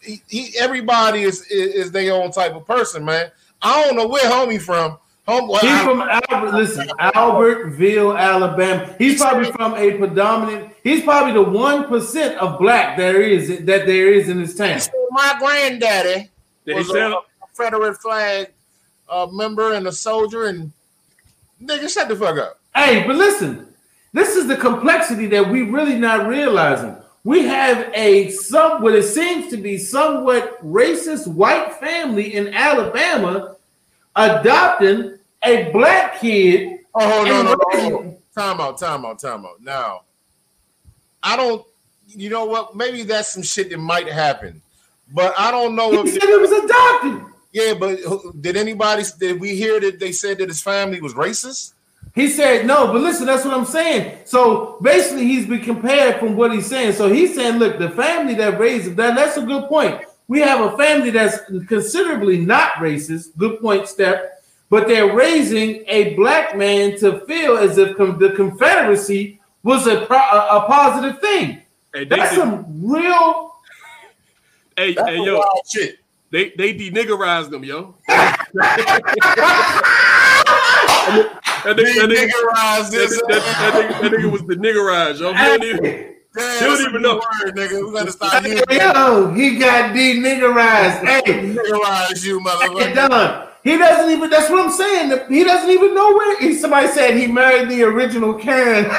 [0.00, 3.30] He, he, everybody is, is is their own type of person, man.
[3.60, 4.98] I don't know where homie from.
[5.28, 6.00] Home, well, He's I- from
[6.32, 6.56] Albert.
[6.56, 8.92] Listen, Albertville, Alabama.
[8.98, 10.72] He's probably from a predominant.
[10.82, 14.80] He's probably the one percent of black there is that there is in this town.
[15.10, 16.30] my granddaddy
[16.66, 18.48] Did he was a, a Confederate flag
[19.08, 20.72] uh, member and a soldier, and
[21.62, 22.58] nigga, shut the fuck up.
[22.74, 23.68] Hey, but listen,
[24.12, 26.96] this is the complexity that we really not realizing.
[27.24, 33.56] We have a some what it seems to be somewhat racist white family in Alabama
[34.16, 36.80] adopting a black kid.
[36.94, 38.18] Oh no, no, no, no.
[38.36, 39.60] Time out, time out, time out.
[39.62, 40.02] Now,
[41.22, 41.64] I don't.
[42.08, 42.74] You know what?
[42.76, 44.60] Maybe that's some shit that might happen,
[45.14, 46.14] but I don't know He if.
[46.20, 47.31] said he was adopted.
[47.52, 47.98] Yeah, but
[48.40, 49.04] did anybody?
[49.20, 51.74] Did we hear that they said that his family was racist?
[52.14, 54.18] He said no, but listen, that's what I'm saying.
[54.24, 56.92] So basically, he's been compared from what he's saying.
[56.94, 60.02] So he's saying, look, the family that raised him, that, that's a good point.
[60.28, 61.38] We have a family that's
[61.68, 63.36] considerably not racist.
[63.36, 64.42] Good point, Step.
[64.70, 70.06] But they're raising a black man to feel as if com- the Confederacy was a,
[70.06, 71.60] pro- a, a positive thing.
[71.92, 73.54] Hey, they, That's did- some real.
[74.76, 75.98] hey, That's hey, yo, wild shit.
[76.32, 77.94] They they deniggerized them, yo.
[81.64, 83.20] That nigga, that nigga, Niggerized that, this.
[83.20, 85.32] that, that, nigga, that nigga was deniggerized, yo.
[85.32, 85.84] He don't even-
[86.34, 87.14] Hey, Damn, don't even know.
[87.16, 87.86] Word, nigga.
[87.86, 91.04] We gotta start using yo, he got deniggerized.
[91.06, 92.94] Hey, niggerize you, Hey, motherfucker.
[92.94, 94.30] Don, he doesn't even.
[94.30, 95.12] That's what I'm saying.
[95.28, 96.40] He doesn't even know where.
[96.40, 98.84] He, somebody said he married the original Karen.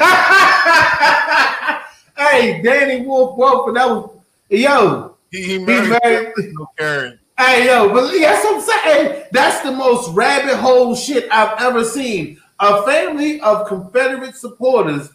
[2.16, 4.10] hey, Danny Wolf, Wolf, and that was
[4.48, 5.16] yo.
[5.32, 6.32] He, he He married married.
[6.78, 7.18] Karen.
[7.36, 9.24] Hey, yo, but that's what I'm saying.
[9.32, 12.40] That's the most rabbit hole shit I've ever seen.
[12.60, 15.10] A family of Confederate supporters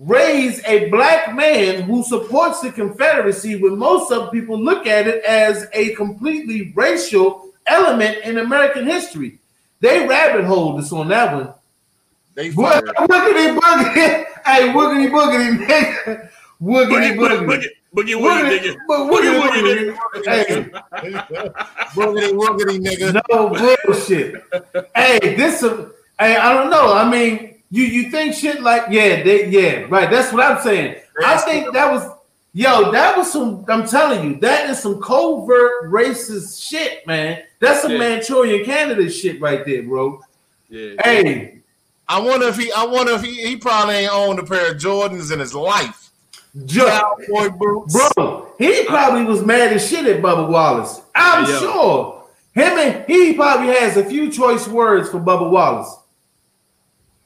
[0.00, 5.22] raise a black man who supports the Confederacy when most of people look at it
[5.24, 9.38] as a completely racial element in American history.
[9.78, 11.54] They rabbit hole this on that one.
[12.34, 12.50] They.
[12.50, 12.92] Woogity
[13.58, 14.24] boogity.
[14.44, 16.30] Hey, woogity boogity, nigga.
[16.60, 17.68] Woogity boogity.
[17.94, 18.76] Boogie, boogie, woogie, nigga.
[18.88, 20.70] Bo- Boogie, woogity woogie, boogity.
[20.70, 20.84] nigga.
[20.96, 21.12] Hey,
[21.94, 23.22] Woogity woogity, nigga.
[23.30, 23.48] no
[23.84, 24.44] bullshit.
[24.94, 26.92] hey, this a, hey, I don't know.
[26.94, 30.10] I mean, you you think shit like yeah, they, yeah, right.
[30.10, 30.96] That's what I'm saying.
[31.24, 32.04] I think that was
[32.52, 33.64] yo, that was some.
[33.68, 37.42] I'm telling you, that is some covert racist shit, man.
[37.60, 37.98] That's some Yeah.
[37.98, 40.20] Manchurian candidate shit right there, bro.
[40.68, 40.94] Yeah.
[41.04, 41.58] Hey,
[42.08, 42.70] I wonder if he.
[42.72, 43.34] I wonder if he.
[43.46, 46.10] He probably ain't owned a pair of Jordans in his life.
[46.66, 48.12] Joe, Cowboy boots.
[48.14, 51.00] bro, he probably was mad as shit at Bubba Wallace.
[51.14, 51.58] I'm yo.
[51.58, 52.24] sure.
[52.54, 55.98] Him and he probably has a few choice words for Bubba Wallace.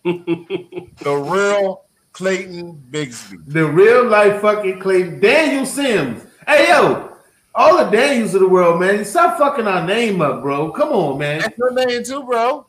[0.98, 3.44] The real Clayton Bigsby.
[3.46, 6.22] The real life fucking Clayton Daniel Sims.
[6.46, 7.16] Hey yo,
[7.54, 9.04] all the Daniels of the world, man.
[9.04, 10.70] Stop fucking our name up, bro.
[10.70, 11.40] Come on, man.
[11.40, 12.66] That's your name too, bro.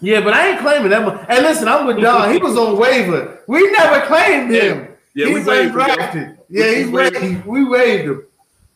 [0.00, 1.24] Yeah, but I ain't claiming that one.
[1.26, 2.32] Hey, listen, I'm with Don.
[2.32, 3.40] He was on waiver.
[3.46, 4.88] We never claimed him.
[5.14, 5.74] Yeah, we He's waived
[6.14, 6.66] him, yeah.
[6.70, 7.46] We he's waived waived.
[7.46, 8.26] We waived him.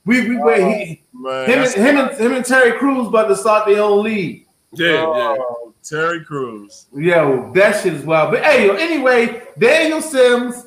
[0.04, 0.78] We we oh, waived.
[0.88, 4.04] He, Man, him, and, him, and, him and Terry Crews about to start their own
[4.04, 4.46] league.
[4.72, 5.36] Yeah, yeah.
[5.38, 6.86] Oh, Terry Crews.
[6.94, 8.32] Yo, that shit is wild.
[8.32, 10.66] But hey, anyway, Daniel Sims,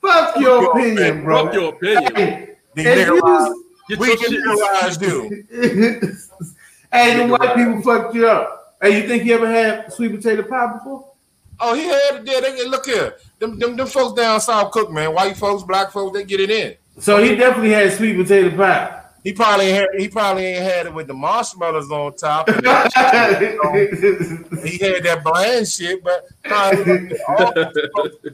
[0.00, 1.24] fuck your your opinion, opinion.
[1.24, 1.44] bro.
[1.46, 2.14] Fuck your opinion.
[2.14, 4.44] Hey, The if you niggerized- was- Get We your can shit.
[4.44, 5.00] niggerize
[6.02, 6.16] you.
[6.92, 8.76] hey, the white people fucked you up.
[8.82, 11.10] Hey, you think you ever had sweet potato pie before?
[11.58, 12.40] Oh, he had it there.
[12.42, 13.14] They, look here.
[13.38, 15.14] Them, them, them folks down south cook, man.
[15.14, 16.74] White folks, black folks, they get it in.
[16.98, 18.94] So he definitely had sweet potato pie.
[19.24, 22.48] He probably ain't had, he probably ain't had it with the marshmallows on top.
[22.48, 22.54] he
[24.78, 26.72] had that bland shit, but nah,
[27.28, 27.52] all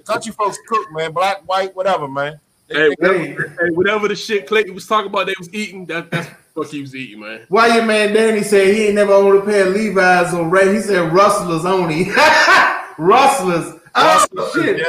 [0.05, 1.13] country folks cook, man.
[1.13, 2.33] Black, white, whatever, man.
[2.69, 5.85] They- Hey, whatever, hey, whatever the shit Clayton was talking about, they was eating.
[5.87, 7.43] That, that's what he was eating, man.
[7.49, 10.73] Why your man Danny said he ain't never owned a pair of Levi's on Ray?
[10.75, 12.09] He said rustlers only.
[12.99, 13.81] rustlers.
[13.95, 14.79] Oh shit.
[14.79, 14.85] Yeah.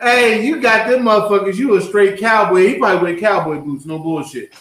[0.00, 1.56] Hey, you got them motherfuckers.
[1.56, 2.68] You a straight cowboy.
[2.68, 3.84] He probably wear cowboy boots.
[3.84, 4.52] No bullshit.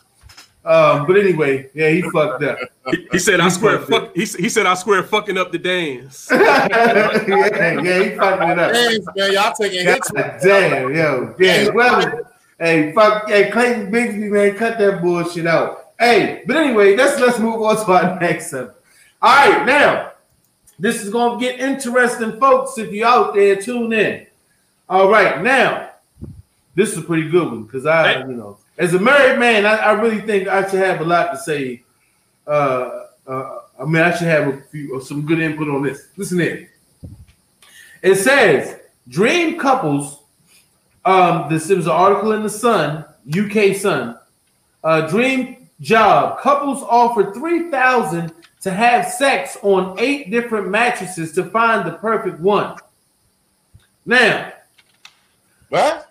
[0.65, 2.59] Um, but anyway, yeah, he fucked up.
[2.91, 4.13] He, he said I He swear fuck.
[4.13, 6.27] He, he said I swear fucking up the dance.
[6.31, 6.67] yeah,
[7.81, 8.75] yeah, he fucking it up.
[8.75, 10.11] Hey, man, y'all taking hits.
[10.11, 11.69] God damn, yo, yeah.
[11.69, 12.21] Well,
[12.59, 15.93] hey, fuck, hey, Clayton Bigsby, man, cut that bullshit out.
[15.97, 18.77] Hey, but anyway, let's let's move on to our next subject.
[19.21, 20.11] All right, now
[20.79, 22.77] this is gonna get interesting, folks.
[22.77, 24.25] If you're out there, tune in.
[24.87, 25.91] All right, now
[26.73, 29.75] this is a pretty good one because I, you know, as a married man, I,
[29.75, 31.83] I really think I should have a lot to say.
[32.47, 36.07] Uh, uh, I mean, I should have a few some good input on this.
[36.15, 36.67] Listen in.
[38.01, 40.23] It says dream couples.
[41.03, 44.17] Um, this is an article in the Sun, UK Sun.
[44.83, 51.45] Uh, dream job couples offer three thousand to have sex on eight different mattresses to
[51.45, 52.75] find the perfect one.
[54.05, 54.51] Now,
[55.69, 56.09] What?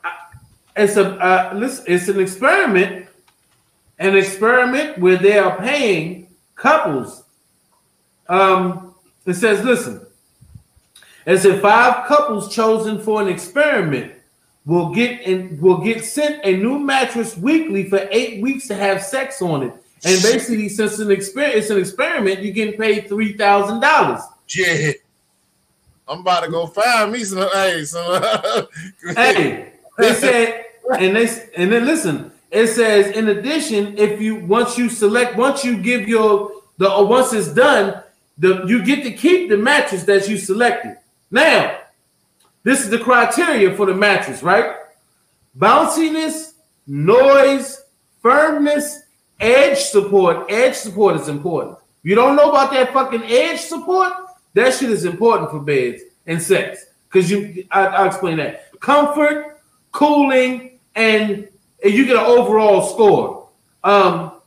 [0.76, 3.08] it's a uh, listen, it's an experiment,
[3.98, 7.24] an experiment where they are paying couples.
[8.28, 8.94] Um,
[9.26, 10.06] it says, listen,
[11.26, 14.14] it said five couples chosen for an experiment
[14.66, 19.02] will get and will get sent a new mattress weekly for eight weeks to have
[19.02, 19.72] sex on it.
[20.04, 24.20] And basically, since an experiment, it's an experiment, you're getting paid three thousand dollars.
[24.48, 24.92] Yeah.
[26.08, 27.48] I'm about to go find me some.
[27.52, 28.22] Hey, some.
[29.14, 30.64] hey, they said,
[30.98, 32.32] and they and then listen.
[32.50, 37.32] It says, in addition, if you once you select, once you give your the once
[37.32, 38.02] it's done,
[38.38, 40.96] the you get to keep the mattress that you selected.
[41.30, 41.78] Now,
[42.62, 44.76] this is the criteria for the mattress, right?
[45.56, 46.54] Bounciness,
[46.86, 47.82] noise,
[48.20, 49.00] firmness,
[49.40, 50.50] edge support.
[50.50, 51.78] Edge support is important.
[52.02, 54.12] You don't know about that fucking edge support,
[54.54, 56.86] that shit is important for beds and sex.
[57.08, 58.78] Because you, I, I'll explain that.
[58.80, 59.60] Comfort,
[59.92, 61.48] cooling, and,
[61.82, 63.48] and you get an overall score.
[63.84, 64.37] Um,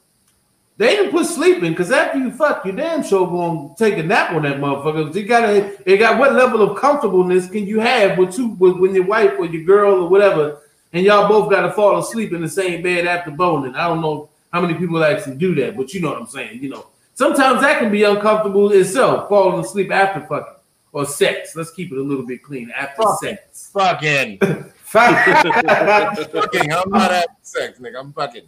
[0.82, 4.32] they didn't put sleeping because after you fuck, you damn sure gonna take a nap
[4.32, 5.13] on that motherfucker.
[5.13, 8.96] You gotta, it got what level of comfortableness can you have with two, with when
[8.96, 12.50] your wife or your girl or whatever, and y'all both gotta fall asleep in the
[12.50, 13.76] same bed after boning.
[13.76, 16.63] I don't know how many people actually do that, but you know what I'm saying.
[16.63, 20.56] You know, sometimes that can be uncomfortable itself, falling asleep after fucking
[20.94, 21.56] or sex.
[21.56, 23.20] Let's keep it a little bit clean after Fuck.
[23.20, 23.70] sex.
[23.72, 24.39] fucking.
[24.91, 26.74] Fucking.
[26.74, 28.00] I'm not having sex, nigga.
[28.00, 28.44] I'm fucking.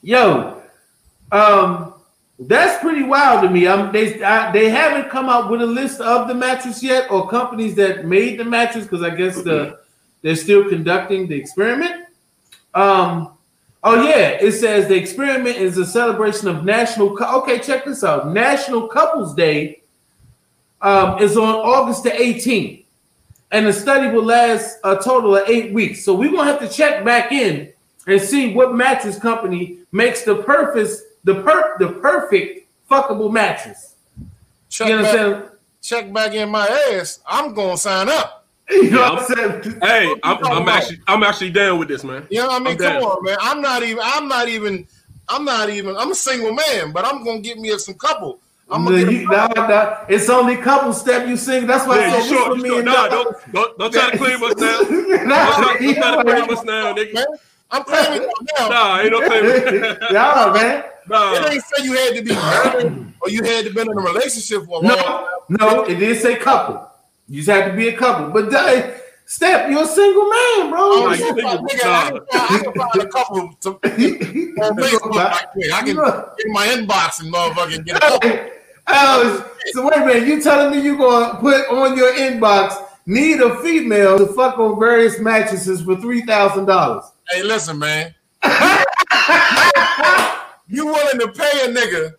[0.00, 0.62] Yo,
[1.32, 1.94] um,
[2.38, 3.66] that's pretty wild to me.
[3.66, 7.28] Um, they I, they haven't come out with a list of the mattress yet, or
[7.28, 9.80] companies that made the mattress, because I guess the
[10.22, 12.06] they're still conducting the experiment.
[12.74, 13.32] Um,
[13.82, 17.16] oh yeah, it says the experiment is a celebration of National.
[17.40, 18.28] Okay, check this out.
[18.28, 19.80] National Couples Day
[20.82, 22.84] um, is on August the 18th,
[23.50, 26.04] and the study will last a total of eight weeks.
[26.04, 27.72] So we're gonna have to check back in
[28.06, 33.96] and see what mattress company makes the perfect the per the perfect fuckable mattress.
[34.70, 35.50] Check You back, understand?
[35.82, 37.20] check back in my ass.
[37.26, 38.44] I'm gonna sign up.
[38.70, 39.80] You know Yeah, what I'm saying?
[39.80, 42.26] hey, I'm, I'm actually I'm actually down with this, man.
[42.30, 42.72] You know what I mean?
[42.72, 43.02] I'm Come down.
[43.02, 43.36] on, man.
[43.40, 44.02] I'm not even.
[44.02, 44.86] I'm not even.
[45.28, 45.96] I'm not even.
[45.96, 48.40] I'm a single man, but I'm gonna get me some couple.
[48.70, 51.66] I'm No, gonna get you- nah, nah, it's only couple step you sing.
[51.68, 52.48] That's why I Yeah, said you this sure?
[52.50, 52.78] for You me sure?
[52.78, 54.78] and Nah, don't, don't don't try to claim us now.
[54.82, 57.14] Don't Nah, try, don't try to claim you us now, nigga.
[57.14, 57.26] man.
[57.70, 58.68] I'm claiming it now.
[58.68, 59.44] Nah, ain't no claim.
[60.12, 60.84] Y'all, man.
[61.08, 63.96] Nah, It ain't say you had to be married or you had to been in
[63.98, 65.26] a relationship for a long time.
[65.48, 66.88] No, no, it did say couple.
[67.28, 68.30] You just have to be a couple.
[68.30, 68.92] But uh,
[69.28, 70.80] Step, you're a single man, bro.
[70.82, 73.70] Oh, Nah, yeah, you think nigga, you- I, can, I can find a couple to,
[74.62, 75.72] on Facebook right quick.
[75.72, 78.40] I can get in my inbox and motherfucking get a couple.
[78.86, 80.28] Oh, so wait a minute.
[80.28, 82.76] You telling me you gonna put on your inbox
[83.06, 87.04] need a female to fuck on various mattresses for three thousand dollars?
[87.30, 88.14] Hey, listen, man.
[90.68, 92.14] you willing to pay a nigga?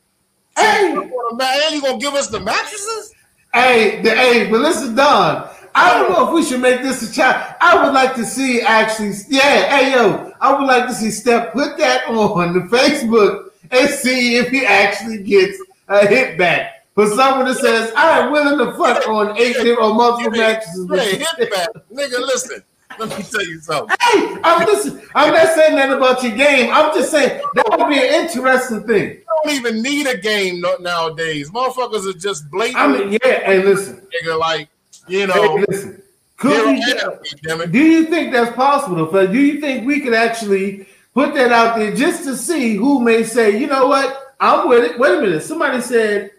[0.57, 0.93] Hey,
[1.33, 3.13] man, and you gonna give us the mattresses?
[3.53, 5.49] hey, the, hey, but listen, Don.
[5.75, 7.55] I don't know if we should make this a challenge.
[7.61, 11.53] I would like to see actually, yeah, hey yo, I would like to see Step
[11.53, 17.07] put that on the Facebook and see if he actually gets a hit back for
[17.09, 20.89] someone that says I'm willing to fuck on eight or multiple mattresses.
[20.89, 22.19] Hey, hit back, nigga.
[22.21, 22.63] Listen,
[22.99, 23.95] let me tell you something.
[24.01, 25.01] Hey, I'm listen.
[25.15, 26.71] I'm not saying that about your game.
[26.73, 29.09] I'm just saying that would be an interesting thing.
[29.17, 31.51] You don't even need a game nowadays.
[31.51, 33.39] Motherfuckers are just blatant, I mean, yeah.
[33.45, 34.05] Hey, listen.
[34.23, 34.39] nigga.
[34.39, 34.69] Like
[35.07, 36.01] you Hey, know, listen.
[36.37, 37.71] Could here I we, am, damn it.
[37.71, 39.09] do you think that's possible?
[39.09, 39.27] Though?
[39.27, 43.23] Do you think we could actually put that out there just to see who may
[43.23, 44.99] say, you know what, I'm with it.
[44.99, 45.41] Wait a minute.
[45.41, 46.29] Somebody said,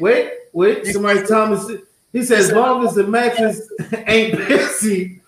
[0.00, 0.86] wait, wait.
[0.86, 1.70] Somebody Thomas.
[2.12, 3.70] He said, as long as the mattress
[4.06, 5.20] ain't pissy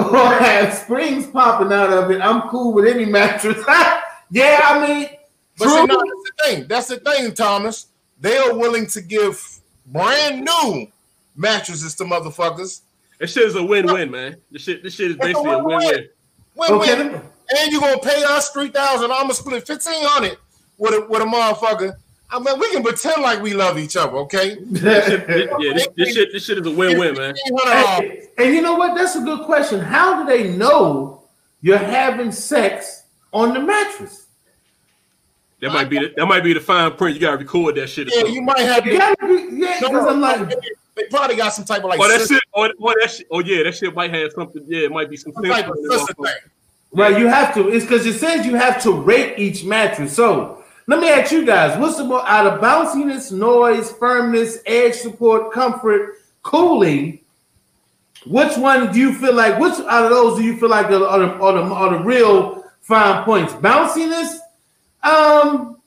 [0.12, 3.58] or have springs popping out of it, I'm cool with any mattress.
[4.30, 5.08] yeah, I mean,
[5.58, 6.66] But see, no, that's the thing.
[6.68, 7.86] That's the thing, Thomas.
[8.20, 10.86] They are willing to give brand new
[11.36, 12.80] mattresses to motherfuckers.
[13.18, 14.36] This shit is a win-win, man.
[14.50, 16.08] This shit, this shit is basically a win-win.
[16.54, 17.20] Win-win.
[17.58, 19.10] And you're gonna pay us three thousand.
[19.10, 20.38] I'm gonna split fifteen hundred
[20.78, 21.94] with a with a motherfucker.
[22.32, 24.56] I mean, we can pretend like we love each other, okay?
[24.70, 27.34] This yeah, this, this shit, this shit is a win-win, man.
[27.66, 28.94] And, and you know what?
[28.94, 29.80] That's a good question.
[29.80, 31.24] How do they know
[31.60, 34.26] you're having sex on the mattress?
[35.60, 37.14] That might be the, that might be the fine print.
[37.14, 38.08] You gotta record that shit.
[38.08, 38.34] or Yeah, something.
[38.34, 38.86] you might have.
[38.86, 40.48] You gotta be, yeah, No, because I'm like,
[40.96, 42.42] they probably got some type of like oh, that shit.
[42.54, 43.26] Oh, oh, that shit.
[43.30, 44.64] Oh, yeah, that shit might have something.
[44.66, 45.32] Yeah, it might be some.
[45.34, 46.32] some type of sense system in it.
[46.32, 46.50] thing.
[47.00, 47.68] right, you have to.
[47.68, 50.14] It's because it says you have to rate each mattress.
[50.16, 50.59] So
[50.90, 55.52] let me ask you guys: What's the more out of bounciness, noise, firmness, edge support,
[55.52, 57.20] comfort, cooling?
[58.26, 59.60] Which one do you feel like?
[59.60, 62.04] Which out of those do you feel like are, are, the, are, the, are the
[62.04, 63.52] real fine points?
[63.52, 64.34] Bounciness,
[65.04, 65.80] um,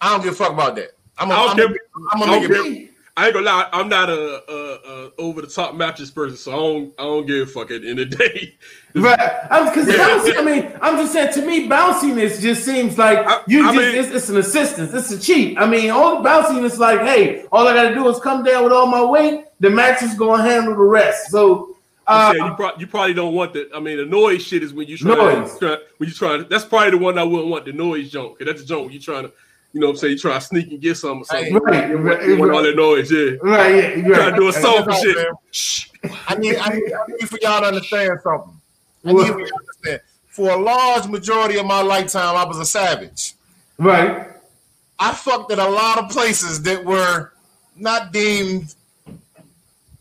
[0.00, 0.92] I don't give a fuck about that.
[1.18, 1.76] I'm gonna, don't
[2.10, 2.89] I'm I'm gonna make it.
[3.20, 3.68] I ain't gonna lie.
[3.72, 7.26] I'm not a, a, a over the top mattress person, so I don't I don't
[7.26, 8.54] give a fuck at the end of the day.
[8.92, 9.20] Right,
[9.52, 9.98] I'm because Yeah.
[9.98, 10.36] bouncy.
[10.36, 11.32] I mean, I'm just saying.
[11.34, 13.76] To me, bounciness just seems like I- you I just.
[13.76, 14.92] mean- it's, it's an assistance.
[14.92, 15.56] It's a cheat.
[15.58, 18.72] I mean, all bounciness like, hey, all I got to do is come down with
[18.72, 19.44] all my weight.
[19.60, 21.30] The mattress is gonna handle the rest.
[21.30, 21.76] So,
[22.08, 23.68] uh, Yeah, you, pro- you probably don't want the.
[23.72, 25.56] I mean, the noise shit is when you try, Noise.
[25.60, 26.38] try when you try.
[26.38, 27.66] That's probably the one I wouldn't want.
[27.66, 28.38] The noise junk.
[28.38, 29.32] 'cause that's the junk you're trying to,
[29.72, 31.20] you know, what I'm saying you try to sneak and get something.
[31.20, 31.54] or something.
[31.54, 32.66] Right, right, You want all right.
[32.66, 33.30] that noise, yeah.
[33.42, 34.30] right, yeah, You trying right.
[34.30, 35.16] to do a song for shit.
[35.16, 35.26] man.
[35.52, 35.88] Shh.
[36.28, 38.54] I need, I need, I need for y'all to understand something.
[39.04, 40.00] I need for y'all to understand.
[40.28, 43.34] For a large majority of my lifetime, I was a savage.
[43.78, 44.26] right.
[45.02, 47.32] I fucked at a lot of places that were
[47.74, 48.74] not deemed,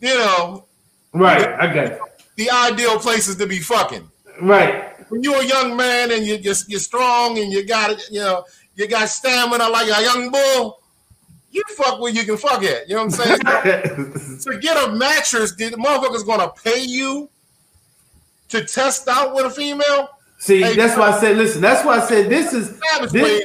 [0.02, 0.66] you know,
[1.14, 2.00] Right, I got it.
[2.36, 4.10] the ideal places to be fucking.
[4.42, 8.02] Right, When you're a young man and you're just you're strong and you got it,
[8.12, 8.44] you know,
[8.80, 10.82] you got stamina like a young bull,
[11.52, 12.88] you fuck where you can fuck at.
[12.88, 14.40] You know what I'm saying?
[14.44, 17.30] to get a mattress, the motherfucker's gonna pay you
[18.48, 20.10] to test out with a female.
[20.38, 21.36] See, Hey, that's why I said.
[21.36, 22.80] Listen, that's why I said this is.
[23.12, 23.44] This, way.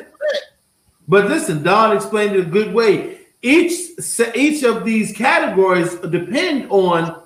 [1.09, 3.19] But listen, Don explained it a good way.
[3.43, 3.91] Each
[4.35, 7.21] each of these categories depend on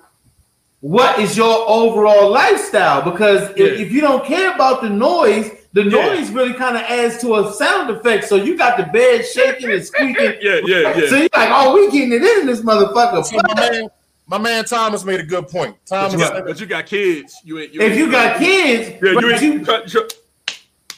[0.79, 3.03] what is your overall lifestyle.
[3.03, 6.15] Because if, if you don't care about the noise, the Yeah.
[6.15, 8.27] noise really kind of adds to a sound effect.
[8.27, 10.33] So you got the bed shaking and squeaking.
[10.41, 11.09] Yeah, yeah, yeah.
[11.09, 13.23] So you're like, oh, we getting it in this motherfucker.
[13.25, 13.87] See, my man,
[14.27, 15.75] my man Thomas made a good point.
[15.89, 17.35] But Thomas, you, got, but you got kids.
[17.43, 17.73] You ain't.
[17.73, 19.41] You If ain't- you got kids, yeah, you ain't.
[19.41, 20.07] you- You, cut- you-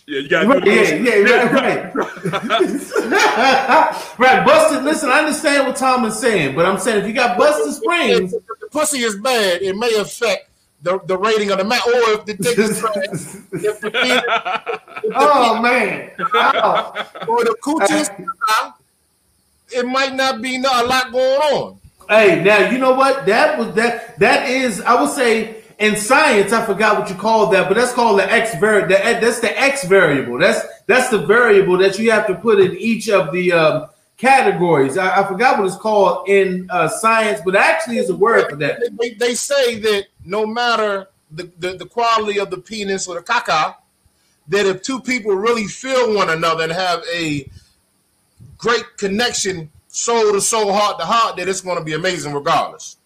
[0.07, 0.47] yeah, you got.
[0.47, 1.95] Right, yeah, yeah, right, right.
[4.17, 4.84] right, busted.
[4.84, 8.34] Listen, I understand what Tom is saying, but I'm saying if you got busted springs,
[8.34, 10.49] if the pussy is bad, it may affect
[10.82, 11.86] the, the rating of the match.
[11.86, 14.82] Or if the dick is if the penis, if the
[15.16, 16.94] oh man, oh.
[17.28, 18.74] or the coochie
[19.74, 21.80] it might not be no- a lot going on.
[22.10, 23.26] Hey, now you know what?
[23.26, 24.20] That was that.
[24.20, 27.94] That is, I would say, in science, I forgot what you called that, but that's
[27.94, 30.38] called the X vari- the That's the X variable.
[30.38, 34.98] That's that's the variable that you have to put in each of the um, categories.
[34.98, 38.56] I, I forgot what it's called in uh, science, but actually, is a word for
[38.58, 38.82] that.
[39.00, 43.22] They, they say that no matter the, the, the quality of the penis or the
[43.22, 43.76] caca,
[44.47, 47.49] that if two people really feel one another and have a
[48.57, 52.97] great connection, soul to soul, heart to heart, that it's going to be amazing regardless.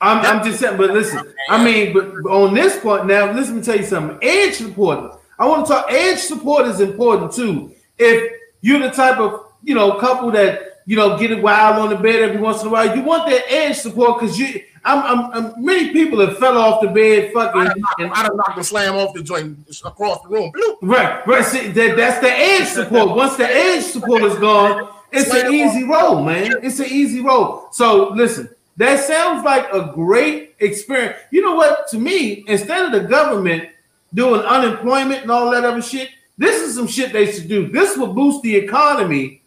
[0.00, 3.62] I'm, I'm just saying, but listen, I mean, but on this point now, listen, me
[3.62, 4.18] tell you something.
[4.20, 5.18] Edge support.
[5.38, 5.86] I want to talk.
[5.88, 7.72] Edge support is important too.
[7.98, 11.90] If you're the type of you know couple that you know get it wild on
[11.90, 14.62] the bed every once in a while, you want that edge support because you.
[14.86, 18.12] I'm, I'm, I'm, many people have fell off the bed, fucking, I done knocked- and
[18.12, 20.52] I done knocked the slam off the joint across the room.
[20.52, 20.76] Bloop.
[20.82, 21.42] Right, right.
[21.42, 23.16] See, that, that's the edge support.
[23.16, 26.52] Once the edge support is gone, it's an easy roll, man.
[26.62, 27.68] It's an easy roll.
[27.72, 31.16] So listen, that sounds like a great experience.
[31.30, 31.88] You know what?
[31.88, 33.70] To me, instead of the government
[34.12, 37.70] doing unemployment and all that other shit, this is some shit they should do.
[37.70, 39.40] This will boost the economy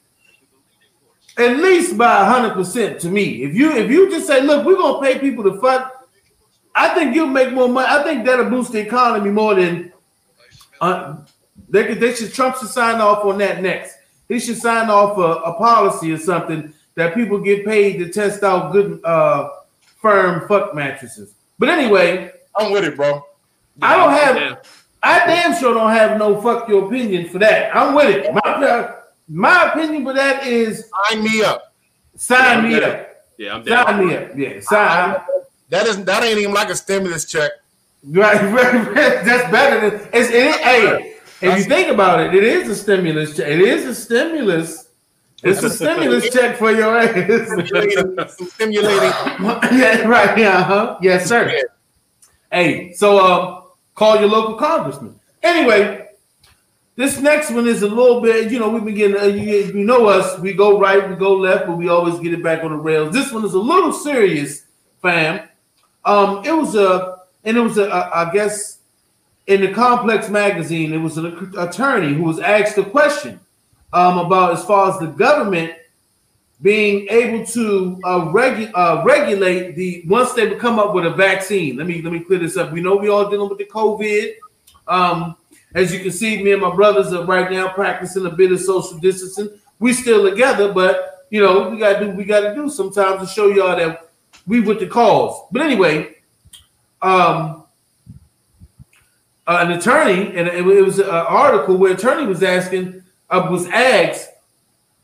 [1.38, 3.00] at least by hundred percent.
[3.02, 6.08] To me, if you if you just say, look, we're gonna pay people to fuck,
[6.76, 7.88] I think you'll make more money.
[7.90, 9.94] I think that'll boost the economy more than
[10.82, 11.18] uh,
[11.70, 13.96] they could, they should Trump should sign off on that next.
[14.28, 18.44] He should sign off a, a policy or something that people get paid to test
[18.44, 19.50] out good uh
[20.02, 21.34] firm fuck mattresses.
[21.60, 23.26] But anyway, I'm with it, bro.
[23.82, 24.56] I don't have Yeah.
[25.04, 27.76] I damn sure don't have no fuck your opinion for that.
[27.76, 28.34] I'm with it.
[28.34, 28.96] My
[29.28, 31.74] my opinion for that is Sign me up.
[32.16, 32.88] sign me Yeah.
[32.88, 33.04] up.
[33.38, 33.86] Yeah, I'm down.
[33.86, 34.30] Sign me up.
[34.36, 35.22] Yeah, sign.
[35.70, 37.52] that isn't that ain't even like a stimulus check.
[38.04, 39.26] Right, right, right.
[39.26, 41.14] That's better than it's it, hey.
[41.40, 43.36] If you think about it, it is a stimulus.
[43.38, 43.48] check.
[43.48, 44.88] It is a stimulus.
[45.44, 47.12] It's a stimulus check for your ass.
[47.12, 49.12] Stimulating, stimulating.
[49.78, 50.36] yeah, right.
[50.38, 50.98] Yeah, huh?
[51.00, 51.56] Yes, sir.
[52.52, 53.62] Hey, so uh,
[53.94, 55.20] call your local congressman.
[55.44, 56.07] Anyway,
[56.98, 58.52] this next one is a little bit.
[58.52, 59.18] You know, we've been getting.
[59.18, 60.40] Uh, you, you know us.
[60.40, 63.14] We go right, we go left, but we always get it back on the rails.
[63.14, 64.66] This one is a little serious,
[65.02, 65.48] fam.
[66.04, 68.80] Um, it was a, and it was a, a I guess,
[69.46, 73.40] in the Complex magazine, it was an attorney who was asked a question
[73.94, 75.74] um, about as far as the government
[76.64, 81.78] being able to uh, regu- uh, regulate the once they come up with a vaccine.
[81.78, 82.72] Let me let me clear this up.
[82.72, 84.34] We know we all dealing with the COVID.
[84.88, 85.36] Um,
[85.74, 88.60] as you can see, me and my brothers are right now practicing a bit of
[88.62, 89.50] social distancing.
[89.80, 93.48] We still together, but you know we gotta do we gotta do sometimes to show
[93.48, 94.10] y'all that
[94.48, 95.48] we with the cause.
[95.52, 96.16] But anyway,
[97.02, 97.64] um,
[99.46, 103.68] uh, an attorney and it, it was an article where attorney was asking uh, was
[103.68, 104.30] asked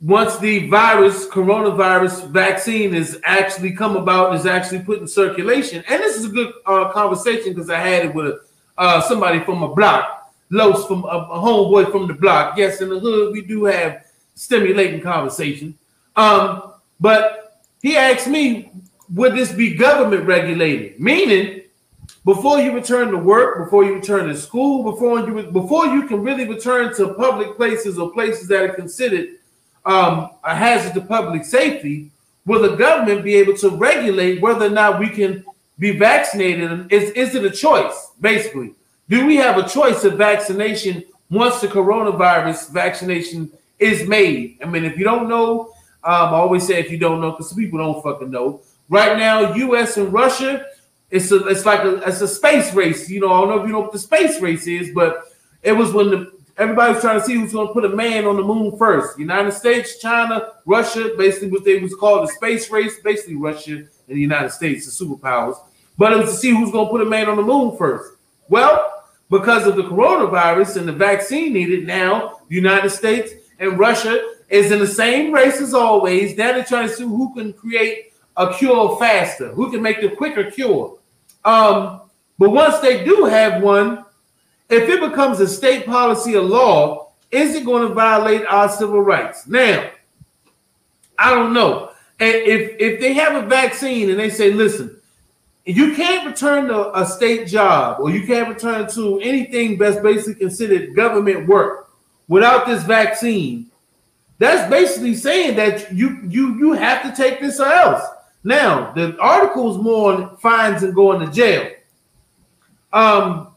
[0.04, 5.82] once the virus, coronavirus vaccine is actually come about, and is actually put in circulation.
[5.88, 8.36] And this is a good uh, conversation because I had it with
[8.78, 10.23] uh, somebody from a block,
[10.54, 12.58] Los from a, a homeboy from the block.
[12.58, 15.78] Yes, in the hood we do have stimulating conversation.
[16.16, 18.72] Um, but he asked me,
[19.14, 21.00] would this be government regulated?
[21.00, 21.64] Meaning,
[22.24, 26.22] before you return to work, before you return to school, before you before you can
[26.22, 29.38] really return to public places or places that are considered
[29.86, 32.12] um, a hazard to public safety,
[32.46, 35.44] will the government be able to regulate whether or not we can
[35.80, 36.92] be vaccinated?
[36.94, 38.76] Is, is it a choice, basically?
[39.10, 44.60] Do we have a choice of vaccination once the coronavirus vaccination is made?
[44.64, 45.74] I mean, if you don't know,
[46.04, 48.62] um, I always say if you don't know, because people don't fucking know.
[48.90, 49.98] Right now, U.S.
[49.98, 50.66] and Russia,
[51.10, 53.10] it's a, it's like a, it's a space race.
[53.10, 55.24] You know, I don't know if you know what the space race is, but
[55.62, 58.26] it was when the everybody was trying to see who's going to put a man
[58.26, 59.18] on the moon first.
[59.18, 63.00] United States, China, Russia, basically what they was called the space race.
[63.00, 65.58] Basically, Russia and the United States, the superpowers.
[65.98, 68.13] But it was to see who's going to put a man on the moon first.
[68.50, 74.34] Well, because of the coronavirus and the vaccine needed, now the United States and Russia
[74.50, 76.38] is in the same race as always.
[76.38, 80.10] Now they're trying to see who can create a cure faster, who can make the
[80.10, 80.98] quicker cure.
[81.46, 82.02] Um,
[82.38, 84.06] but once they do have one,
[84.70, 89.02] if it becomes a state policy or law, is it going to violate our civil
[89.02, 89.48] rights?
[89.48, 89.90] Now,
[91.18, 91.92] I don't know.
[92.20, 95.00] And if if they have a vaccine and they say, listen,
[95.66, 100.36] you can't return to a state job or you can't return to anything that's basically
[100.36, 101.90] considered government work
[102.28, 103.68] without this vaccine,
[104.40, 108.04] that's basically saying that you you you have to take this or else.
[108.44, 111.72] Now, the article is more on fines and going to jail.
[112.92, 113.54] Um,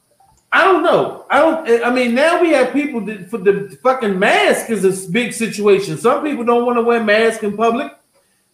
[0.53, 1.27] I don't know.
[1.29, 1.85] I don't.
[1.85, 5.99] I mean, now we have people that for the fucking mask is a big situation.
[5.99, 7.93] Some people don't want to wear masks in public.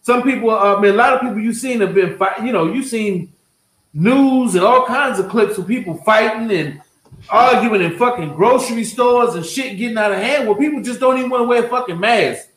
[0.01, 0.51] Some people.
[0.51, 2.19] I mean, a lot of people you've seen have been.
[2.45, 3.33] You know, you've seen
[3.95, 6.80] news and all kinds of clips of people fighting and
[7.28, 11.18] arguing in fucking grocery stores and shit getting out of hand where people just don't
[11.18, 12.49] even want to wear fucking masks.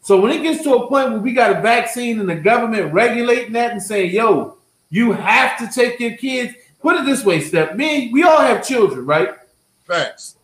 [0.00, 2.92] So when it gets to a point where we got a vaccine and the government
[2.92, 4.56] regulating that and saying, "Yo,
[4.88, 7.74] you have to take your kids." Put it this way, Steph.
[7.74, 9.30] Me, we all have children, right?
[9.84, 10.36] Facts.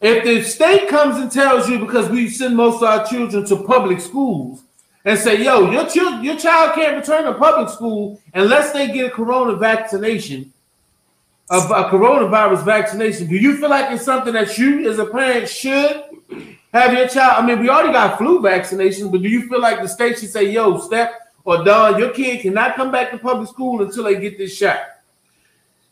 [0.00, 3.56] If the state comes and tells you because we send most of our children to
[3.56, 4.62] public schools
[5.04, 9.06] and say, "Yo, your child, your child can't return to public school unless they get
[9.06, 10.52] a corona vaccination,
[11.50, 15.48] a, a coronavirus vaccination," do you feel like it's something that you, as a parent,
[15.48, 16.04] should
[16.72, 17.42] have your child?
[17.42, 20.30] I mean, we already got flu vaccinations, but do you feel like the state should
[20.30, 21.12] say, "Yo, Steph
[21.44, 24.80] or Don, your kid cannot come back to public school until they get this shot"?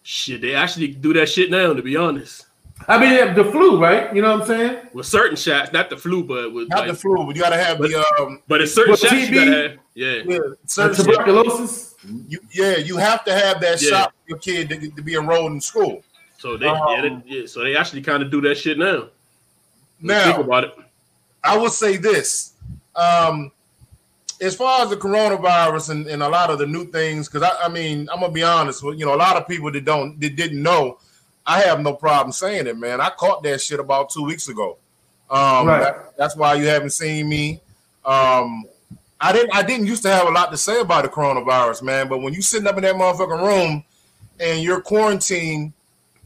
[0.02, 1.72] Shit, they actually do that shit now.
[1.72, 2.46] To be honest,
[2.86, 4.14] I mean, the flu, right?
[4.14, 4.88] You know what I'm saying?
[4.94, 7.50] with certain shots, not the flu, but with Not like, the flu, but you got
[7.50, 8.40] to have But- the um.
[8.48, 9.78] but it's certain With shots you gotta have.
[9.94, 11.96] Yeah, Yeah, certain tuberculosis.
[12.28, 13.88] You, yeah, you have to have that Yeah.
[13.90, 16.02] shot for your kid to, to be enrolled in school.
[16.38, 19.08] so they, yeah, they yeah, so they actually kind of do that shit now.
[20.00, 20.74] Now, think about it.
[21.42, 22.52] I will say this.
[22.94, 23.50] Um,
[24.40, 27.64] as far as the coronavirus and, and a lot of the new things, because I,
[27.66, 30.20] I mean, I'm gonna be honest with you know, a lot of people that don't
[30.20, 30.98] that didn't know,
[31.48, 33.00] I have no problem saying it, man.
[33.00, 34.76] I caught that shit about two weeks ago.
[35.30, 35.80] Um, Right.
[35.82, 37.60] that- that's why you haven't seen me.
[38.04, 38.64] Um,
[39.20, 42.06] I didn't I didn't used to have a lot to say about the coronavirus, man.
[42.08, 43.84] But when you sitting up in that motherfucking room
[44.38, 45.72] and you're quarantined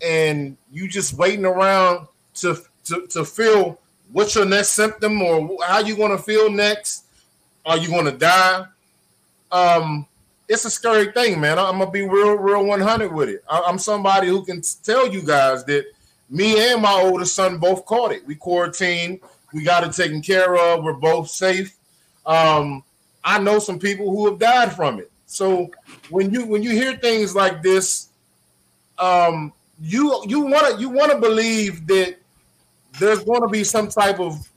[0.03, 3.79] and you just waiting around to to, to feel
[4.13, 7.05] what's your next symptom or how you going to feel next
[7.65, 8.67] are you going to die
[9.53, 10.07] um
[10.53, 13.79] it's a scary thing man i'm gonna be real real 100 with it I, am
[13.79, 15.87] somebody who can tell you guys that
[16.33, 18.27] me and my oldest son both caught it.
[18.27, 19.21] We quarantined.
[19.53, 20.83] We got it taken care of.
[20.83, 21.77] We're both safe.
[22.25, 22.83] Um,
[23.23, 25.11] I know some people who have died from it.
[25.27, 25.71] So
[26.09, 28.09] when you when you hear things like this,
[28.99, 32.17] um, you you want to you want to believe that
[32.99, 34.49] there's going to be some type of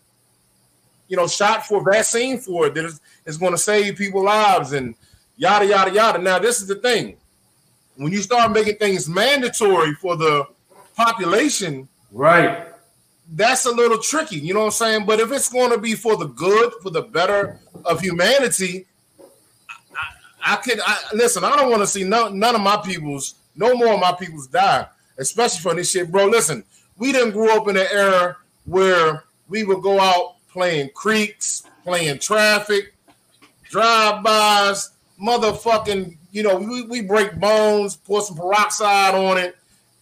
[1.09, 4.71] you know shot for vaccine for it that is, is going to save people lives
[4.71, 4.95] and
[5.37, 6.19] yada yada yada.
[6.19, 7.17] Now this is the thing:
[7.95, 10.45] when you start making things mandatory for the
[10.95, 12.65] population, Right.
[13.33, 14.37] that's a little tricky.
[14.37, 15.05] You know what I'm saying?
[15.05, 18.85] But if it's going to be for the good, for the better of humanity,
[19.93, 21.43] I, I could I, listen.
[21.43, 24.47] I don't want to see no, none of my peoples, no more of my peoples
[24.47, 26.25] die, especially from this shit, bro.
[26.27, 26.63] Listen,
[26.97, 32.17] we didn't grow up in an era where we would go out playing creeks, playing
[32.19, 32.93] traffic,
[33.69, 34.91] drive-bys,
[35.21, 36.17] motherfucking.
[36.31, 39.55] You know, we, we break bones, pour some peroxide on it.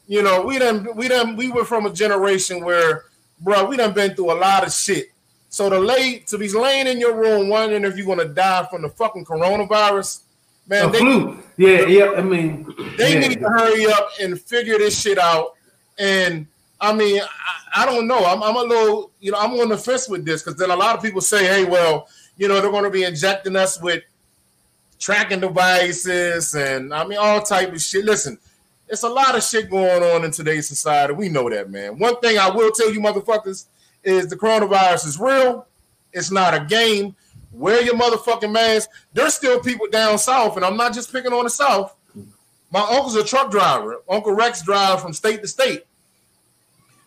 [0.08, 3.06] You know, we done we done we were from a generation where,
[3.40, 5.12] bro, we done been through a lot of shit.
[5.50, 8.82] So to lay to be laying in your room wondering if you're gonna die from
[8.82, 10.22] the fucking coronavirus,
[10.68, 11.44] man, A they, flu.
[11.58, 12.12] Yeah, yeah.
[12.18, 13.28] I mean, they yeah.
[13.28, 15.54] need to hurry up and figure this shit out.
[15.98, 16.48] And
[16.82, 18.26] I mean, I, I don't know.
[18.26, 20.76] I'm, I'm a little, you know, I'm on the fence with this because then a
[20.76, 24.04] lot of people say, hey, well, you know, they're going to be injecting us with
[25.04, 28.06] tracking devices and I mean, all type of shit.
[28.06, 28.38] Listen,
[28.88, 31.14] it's a lot of shit going on in today's society.
[31.14, 32.00] We know that, man.
[32.00, 33.66] One thing I will tell you, motherfuckers,
[34.04, 35.68] is the coronavirus is real.
[36.14, 37.16] It's not a game.
[37.52, 38.90] Wear your motherfucking mask.
[39.14, 41.96] There's still people down south, and I'm not just picking on the south.
[42.72, 44.02] My uncle's a truck driver.
[44.10, 45.86] Uncle Rex drives from state to state.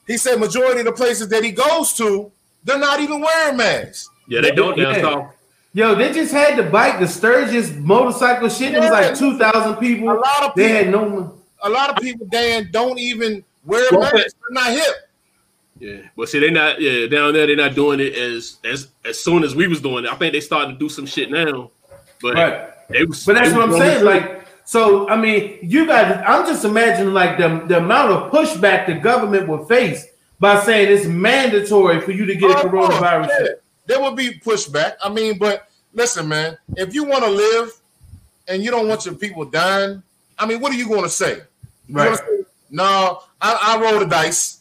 [0.07, 2.31] He said majority of the places that he goes to,
[2.63, 4.09] they're not even wearing masks.
[4.29, 5.01] Yeah, they don't down Yeah.
[5.03, 5.33] south.
[5.77, 8.73] Yo, they just had the bike, the Sturgis motorcycle shit.
[8.75, 10.11] It was like two thousand people.
[10.11, 11.35] A lot of They people, had no.
[11.63, 14.33] a lot of people, Dan, don't even wear Well, masks.
[14.41, 14.95] They're not hip.
[15.79, 17.47] Yeah, but see, they're not yeah down there.
[17.47, 20.11] They're not doing it as as as soon as we was doing it.
[20.11, 21.71] I think they starting to do some shit now,
[22.23, 22.89] but Right.
[22.89, 23.23] they was.
[23.27, 24.03] But that's they what I'm saying.
[24.03, 28.87] Like, so I mean, you guys, I'm just imagining like the, the amount of pushback
[28.87, 30.07] the government will face
[30.41, 33.29] by saying it's mandatory for you to get a coronavirus.
[33.41, 33.47] yeah.
[33.85, 34.95] There will be pushback.
[35.05, 35.66] I mean, but
[35.97, 37.73] listen, man, if you want to live
[38.47, 40.03] and you don't want your people dying,
[40.39, 41.41] I mean, what are you going to say?
[41.89, 42.17] Right.
[42.17, 42.25] say,
[42.71, 44.61] no, I, I roll the dice.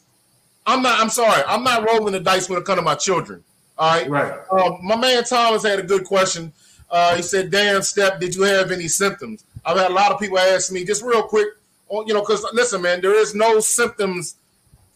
[0.65, 0.99] I'm not.
[0.99, 1.43] I'm sorry.
[1.47, 3.43] I'm not rolling the dice when it comes to my children.
[3.77, 4.09] All right.
[4.09, 4.39] Right.
[4.51, 6.51] Um, my man Thomas had a good question.
[6.89, 10.19] Uh, he said, "Dan Step, did you have any symptoms?" I've had a lot of
[10.19, 11.49] people ask me just real quick.
[11.91, 14.35] You know, because listen, man, there is no symptoms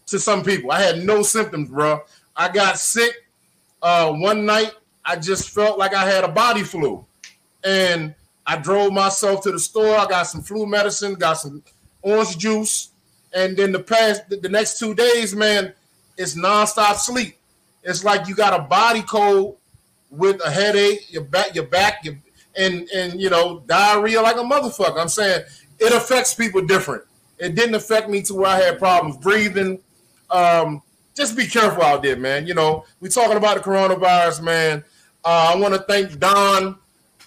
[0.06, 0.72] to some people.
[0.72, 2.02] I had no symptoms, bro.
[2.36, 3.12] I got sick
[3.80, 4.72] uh, one night.
[5.04, 7.04] I just felt like I had a body flu,
[7.64, 8.14] and
[8.46, 9.96] I drove myself to the store.
[9.96, 11.62] I got some flu medicine, got some
[12.02, 12.90] orange juice,
[13.32, 15.72] and then the past the, next two days, man,
[16.16, 17.36] it's nonstop sleep.
[17.82, 19.56] It's like you got a body cold
[20.10, 22.16] with a headache, your back, your back, your,
[22.56, 25.00] and and you know diarrhea like a motherfucker.
[25.00, 25.44] I'm saying
[25.78, 27.04] it affects people different.
[27.38, 29.80] It didn't affect me to where I had problems breathing.
[30.30, 30.82] Um,
[31.14, 32.46] just be careful out there, man.
[32.46, 34.84] You know, we talking about the coronavirus, man.
[35.22, 36.78] Uh, I want to thank Don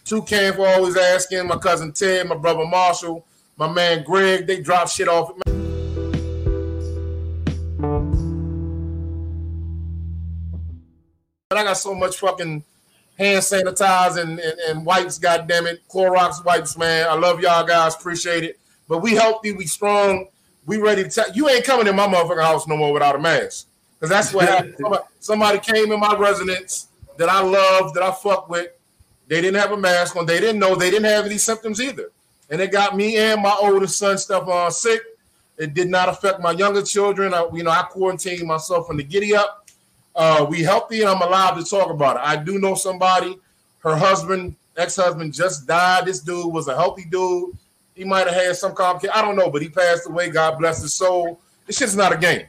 [0.04, 3.24] Toucan for always asking, my cousin Ted, my brother Marshall,
[3.56, 4.48] my man Greg.
[4.48, 5.32] They drop shit off.
[11.50, 12.64] But I got so much fucking
[13.20, 15.88] hand sanitizer and, and, and wipes, goddamn it.
[15.88, 17.08] Clorox wipes, man.
[17.08, 18.60] I love y'all guys, appreciate it.
[18.88, 20.30] But we healthy, we strong,
[20.66, 23.20] we ready to tell you ain't coming in my motherfucking house no more without a
[23.20, 23.68] mask.
[24.00, 24.76] Because that's what happened.
[24.80, 26.88] Somebody, somebody came in my residence
[27.18, 28.70] that I love, that I fuck with.
[29.28, 30.26] They didn't have a mask on.
[30.26, 32.12] They didn't know they didn't have any symptoms either.
[32.50, 35.02] And it got me and my oldest son stuff on sick.
[35.58, 37.34] It did not affect my younger children.
[37.34, 39.68] I, you know, I quarantined myself from the giddy up.
[40.16, 42.22] Uh, we healthy and I'm allowed to talk about it.
[42.24, 43.38] I do know somebody,
[43.80, 46.06] her husband, ex-husband just died.
[46.06, 47.58] This dude was a healthy dude.
[47.96, 49.14] He might have had some complication.
[49.16, 50.30] I don't know, but he passed away.
[50.30, 51.40] God bless his soul.
[51.66, 52.46] This shit's not a game.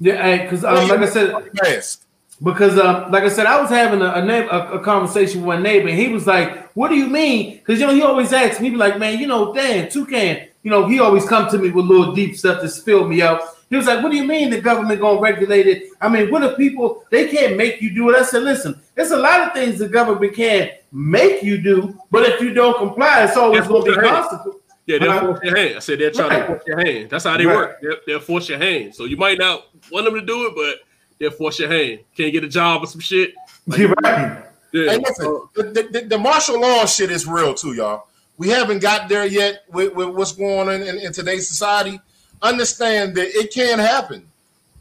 [0.00, 2.03] Yeah, because um, like I said, Mask.
[2.42, 5.46] Because um, like I said, I was having a a, neighbor, a, a conversation with
[5.46, 8.32] one neighbor, and he was like, "What do you mean?" Because you know he always
[8.32, 11.58] asks me, be like, "Man, you know, Dan Toucan, you know, he always come to
[11.58, 14.24] me with little deep stuff to spill me out." He was like, "What do you
[14.24, 15.90] mean the government gonna regulate it?
[16.00, 19.12] I mean, what if people they can't make you do it?" I said, "Listen, there's
[19.12, 23.24] a lot of things the government can make you do, but if you don't comply,
[23.24, 25.76] it's always gonna be consequences." Yeah, they'll force your hand.
[25.76, 26.40] I said they're trying Right.
[26.40, 27.08] to force your hand.
[27.08, 27.56] That's how they Right.
[27.56, 27.80] work.
[27.80, 28.94] They'll, they'll force your hand.
[28.94, 30.80] So you might not want them to do it, but
[31.18, 32.00] they'll force your hand.
[32.16, 33.34] Can't get a job or some shit.
[33.76, 34.42] You're right.
[34.72, 34.90] Yeah.
[34.90, 38.08] Hey, listen, the, the, the martial law shit is real too, y'all.
[38.36, 42.00] We haven't got there yet with, with what's going on in, in today's society.
[42.42, 44.26] understand that it can happen.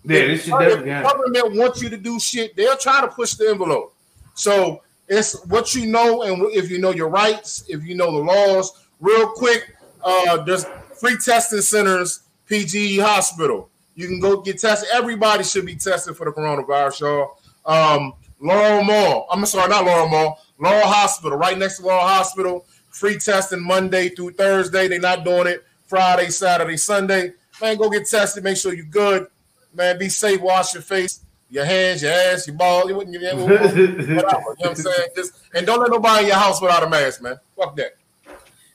[0.03, 1.11] Yeah, If this shit the definitely happen.
[1.11, 3.93] government wants you to do shit, they'll try to push the envelope.
[4.33, 8.17] So it's what you know, and if you know your rights, if you know the
[8.17, 8.71] laws.
[8.99, 10.65] Real quick, uh, there's
[10.99, 13.69] free testing centers, PGE Hospital.
[13.95, 14.89] You can go get tested.
[14.93, 17.37] Everybody should be tested for the coronavirus, y'all.
[17.65, 19.27] Um, Laurel Mall.
[19.31, 20.39] I'm sorry, not Laurel Mall.
[20.59, 22.65] Laurel Hospital, right next to Laurel Hospital.
[22.89, 24.87] Free testing Monday through Thursday.
[24.87, 27.33] They're not doing it Friday, Saturday, Sunday.
[27.61, 28.43] Man, go get tested.
[28.43, 29.27] Make sure you're good.
[29.73, 30.41] Man, be safe.
[30.41, 32.89] Wash your face, your hands, your ass, your balls.
[32.89, 33.79] You wouldn't give whatever.
[33.79, 35.07] You know what I'm saying?
[35.15, 37.39] Just and don't let nobody in your house without a mask, man.
[37.55, 37.93] Fuck that.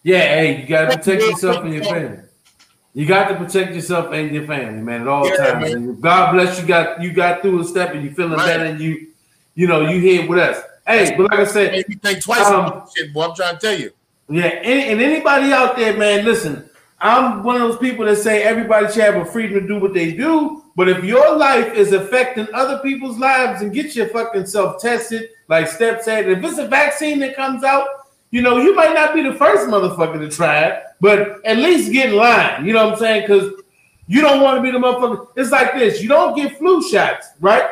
[0.03, 2.28] Yeah, hey, you gotta protect yourself and your family.
[2.99, 5.73] You got to protect yourself and your family, man, at all Yeah, times.
[5.73, 6.01] man.
[6.01, 6.67] God bless you.
[6.67, 8.45] Got you got through a step and you feeling Right.
[8.47, 9.07] better and you,
[9.55, 10.61] you know, you here with us.
[10.85, 13.27] Hey, but like I said, me think twice Um, about shit, boy.
[13.27, 13.93] I'm trying to tell you.
[14.29, 16.69] Yeah, and, and anybody out there, man, listen.
[17.01, 19.95] I'm one of those people that say everybody should have a freedom to do what
[19.95, 20.65] they do.
[20.75, 25.29] But if your life is affecting other people's lives, and get your fucking self tested,
[25.47, 26.29] like Steph said.
[26.29, 27.87] If it's a vaccine that comes out,
[28.31, 31.93] you know, you might not be the first motherfucker to try it, but at least
[31.93, 32.67] get in line.
[32.67, 33.23] You know what I'm saying?
[33.23, 33.53] Because
[34.07, 35.29] you don't want to be the motherfucker.
[35.37, 37.69] It's like this: you don't get flu shots, right?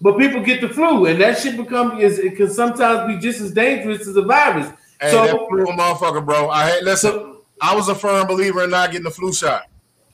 [0.00, 3.40] But people get the flu, and that shit become is it can sometimes be just
[3.40, 4.70] as dangerous as a virus.
[5.00, 6.48] Hey, so that flu motherfucker, bro.
[6.48, 7.34] I had listen.
[7.60, 9.68] I was a firm believer in not getting the flu shot.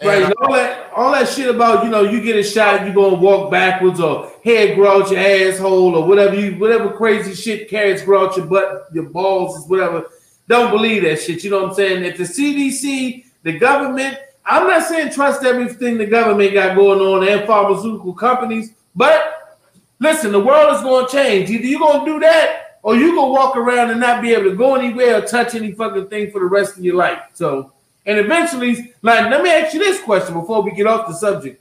[0.05, 2.93] Right, and all that, all that shit about you know, you get a shot, you
[2.93, 7.69] gonna walk backwards, or head grow out your asshole, or whatever you, whatever crazy shit
[7.69, 10.07] carrots grow out your butt, your balls, is whatever.
[10.49, 11.45] Don't believe that shit.
[11.45, 12.05] You know what I'm saying?
[12.05, 17.29] If the CDC, the government, I'm not saying trust everything the government got going on
[17.29, 19.61] and pharmaceutical companies, but
[20.01, 21.51] listen, the world is gonna change.
[21.51, 24.57] Either you're gonna do that, or you gonna walk around and not be able to
[24.57, 27.21] go anywhere or touch any fucking thing for the rest of your life.
[27.35, 27.72] So.
[28.05, 31.61] And eventually, like, let me ask you this question before we get off the subject.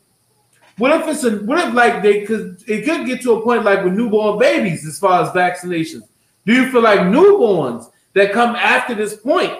[0.77, 3.63] What if it's a what if like they could it could get to a point
[3.63, 6.03] like with newborn babies as far as vaccinations?
[6.45, 9.53] Do you feel like newborns that come after this point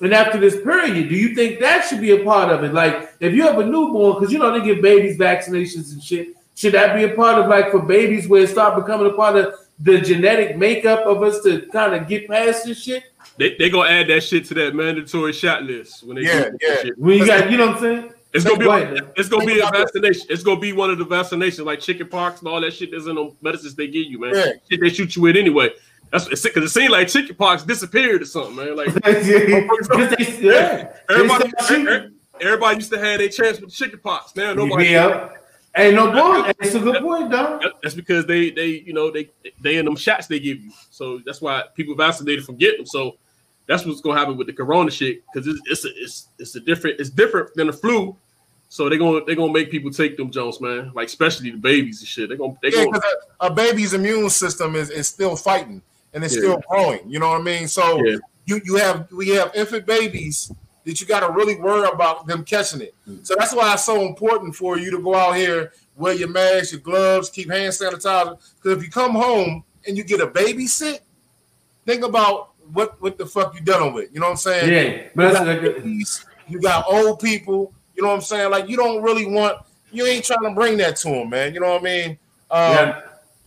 [0.00, 2.72] and after this period, do you think that should be a part of it?
[2.72, 6.28] Like if you have a newborn, because you know they give babies vaccinations and shit,
[6.54, 9.36] should that be a part of like for babies where it start becoming a part
[9.36, 13.04] of the genetic makeup of us to kind of get past this shit?
[13.38, 16.58] They they gonna add that shit to that mandatory shot list when they Yeah, do
[16.60, 16.74] yeah.
[16.74, 16.98] that shit.
[16.98, 18.12] When you got, you know what I'm saying?
[18.34, 20.26] It's gonna be Go it's gonna be a vaccination.
[20.30, 23.06] It's gonna be one of the vaccinations like chicken pox and all that shit that's
[23.06, 24.34] in the medicines they give you, man.
[24.34, 24.52] Yeah.
[24.70, 25.70] Shit they shoot you with anyway.
[26.10, 28.76] That's because it seemed like chicken pox disappeared or something, man.
[28.76, 29.26] Like Because
[30.16, 32.14] they, yeah, everybody, they start shooting.
[32.40, 34.34] everybody used to have their chance with chicken pox.
[34.36, 34.90] Now nobody.
[34.90, 35.28] Yeah.
[35.74, 37.58] Hey, no boy, it's a good point, though.
[37.82, 39.30] That's because they they you know they
[39.62, 40.70] they in them shots they give you.
[40.90, 42.86] So that's why people vaccinated from getting them.
[42.86, 43.16] So
[43.66, 46.60] that's what's gonna happen with the corona shit because it's it's a, it's it's a
[46.60, 48.16] different it's different than the flu.
[48.68, 50.92] So they're gonna they're gonna make people take them Jones, man.
[50.94, 52.28] Like especially the babies and shit.
[52.28, 53.00] They're gonna they Yeah, gonna
[53.40, 55.82] a, a baby's immune system is, is still fighting
[56.14, 56.40] and it's Yeah.
[56.40, 57.00] still growing.
[57.08, 57.68] You know what I mean?
[57.68, 58.16] So Yeah.
[58.46, 60.50] you you have we have infant babies
[60.84, 62.94] that you got to really worry about them catching it.
[63.08, 63.24] Mm.
[63.24, 66.72] So that's why it's so important for you to go out here, wear your mask,
[66.72, 68.36] your gloves, keep hand sanitizer.
[68.56, 71.02] Because if you come home and you get a baby sick,
[71.86, 74.12] think about what what the fuck you dealing with.
[74.12, 74.72] You know what I'm saying?
[74.72, 76.04] Yeah, but You that's got like a-
[76.48, 77.72] you got old people.
[77.94, 78.50] You know what I'm saying?
[78.50, 79.58] Like you don't really want.
[79.90, 81.52] You ain't trying to bring that to them, man.
[81.54, 82.10] You know what I mean?
[82.50, 83.00] Um, Yeah.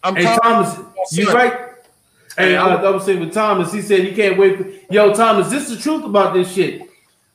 [0.04, 0.78] I'm Hey Thomas,
[1.12, 1.54] you right?
[2.38, 4.58] Hey, I, I was saying with Thomas, he said he can't wait.
[4.58, 6.82] For, Yo, Thomas, this is the truth about this shit.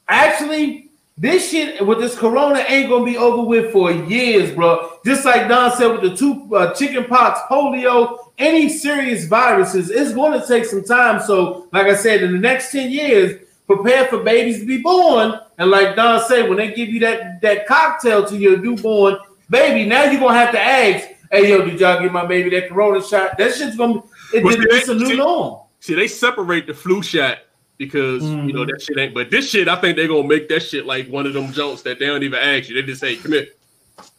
[0.06, 0.88] Actually,
[1.18, 4.92] this shit with this corona ain't gonna be over with for years, bro.
[5.04, 10.12] Just like Don said with the two uh, chicken pox, polio, any serious viruses, it's
[10.12, 11.20] going to take some time.
[11.20, 15.38] So, like I said, in the next ten years, prepare for babies to be born.
[15.58, 19.18] And like Don said, when they give you that that cocktail to your newborn
[19.48, 22.68] baby, now you're gonna have to ask, "Hey, yo, did y'all give my baby that
[22.68, 25.60] corona shot?" That shit's gonna be it, see, it's a they- new see- norm.
[25.80, 27.38] see they separate the flu shot
[27.78, 28.70] because you know mm-hmm.
[28.70, 29.14] that shit ain't.
[29.14, 31.82] But this shit, I think they're gonna make that shit like one of them jokes
[31.82, 32.74] that they don't even ask you.
[32.74, 33.48] They just say, "Come here."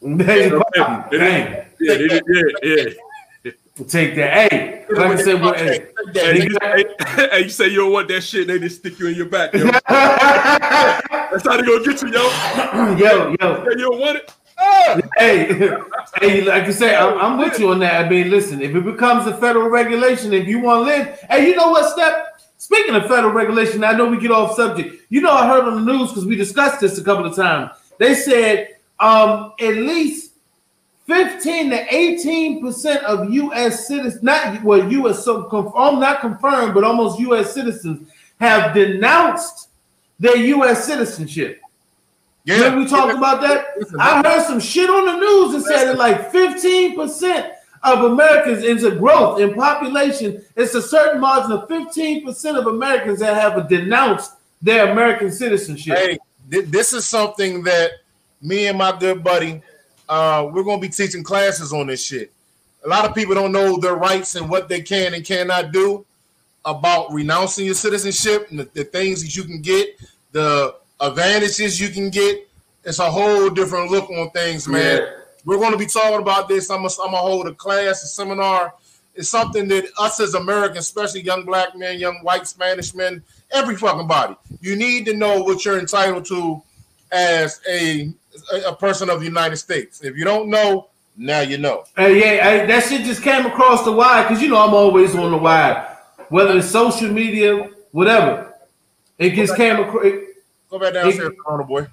[0.02, 1.04] Damn.
[1.10, 2.22] Yeah, they just-
[2.62, 2.84] yeah,
[3.88, 4.52] Take that.
[4.52, 6.84] Hey, like I said, well, hey, Hey, you, hey,
[7.30, 9.54] hey, you say you don't want that shit, they just stick you in your back.
[9.54, 9.64] Yo.
[9.88, 12.96] That's how they gonna get you, yo.
[12.96, 14.30] yo, yo, Hey, you don't want it?
[15.16, 15.72] Hey,
[16.20, 18.04] hey, like you say, I'm, I'm with you on that.
[18.04, 21.48] I mean, listen, if it becomes a federal regulation, if you want to live, hey,
[21.48, 22.26] you know what, Step?
[22.58, 25.06] Speaking of federal regulation, I know we get off subject.
[25.08, 27.70] You know, I heard on the news because we discussed this a couple of times.
[27.98, 30.31] They said um, at least
[31.06, 33.86] 15 to 18 percent of U.S.
[33.86, 35.24] citizens, not well, U.S.
[35.24, 37.52] so confirmed, um, not confirmed, but almost U.S.
[37.52, 38.08] citizens
[38.40, 39.68] have denounced
[40.18, 40.84] their U.S.
[40.84, 41.60] citizenship.
[42.44, 42.56] Yeah.
[42.56, 43.66] Remember we talked about that?
[43.98, 47.52] I heard some shit on the news that said that like 15%
[47.84, 50.44] of Americans is a growth in population.
[50.56, 55.96] It's a certain margin of 15% of Americans that have denounced their American citizenship.
[55.96, 56.18] Hey,
[56.50, 57.90] thi- this is something that
[58.40, 59.62] me and my good buddy,
[60.12, 62.30] uh, we're gonna be teaching classes on this shit.
[62.84, 66.04] A lot of people don't know their rights and what they can and cannot do
[66.66, 69.98] about renouncing your citizenship and the, the things that you can get,
[70.32, 72.46] the advantages you can get.
[72.84, 74.98] It's a whole different look on things, man.
[74.98, 75.10] Yeah.
[75.46, 76.70] We're going to be talking about this.
[76.70, 78.74] I'm I'm gonna hold a class, a seminar.
[79.14, 83.76] It's something that us as Americans, especially young black men, young white Spanish men, every
[83.76, 86.62] fucking body, you need to know what you're entitled to
[87.12, 88.12] as a
[88.66, 90.02] a person of the United States.
[90.02, 91.84] If you don't know, now you know.
[91.96, 95.14] Hey, yeah, hey, that shit just came across the wire because you know I'm always
[95.14, 98.54] on the wire, whether it's social media, whatever.
[99.18, 100.04] It just came across.
[100.70, 101.86] Go back downstairs, Corona boy.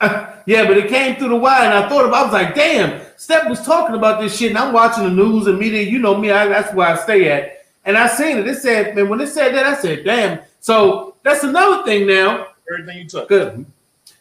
[0.46, 2.20] yeah, but it came through the wire, and I thought about.
[2.20, 5.46] I was like, "Damn!" Steph was talking about this shit, and I'm watching the news
[5.46, 5.82] and media.
[5.82, 7.64] You know me, I, that's where I stay at.
[7.84, 8.46] And I seen it.
[8.48, 12.48] It said, "Man, when it said that, I said, damn." So that's another thing now,
[12.72, 13.28] Everything you took.
[13.28, 13.64] because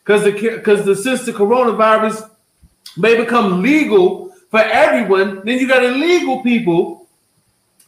[0.03, 2.29] because the because the since the coronavirus
[2.97, 7.07] may become legal for everyone, then you got illegal people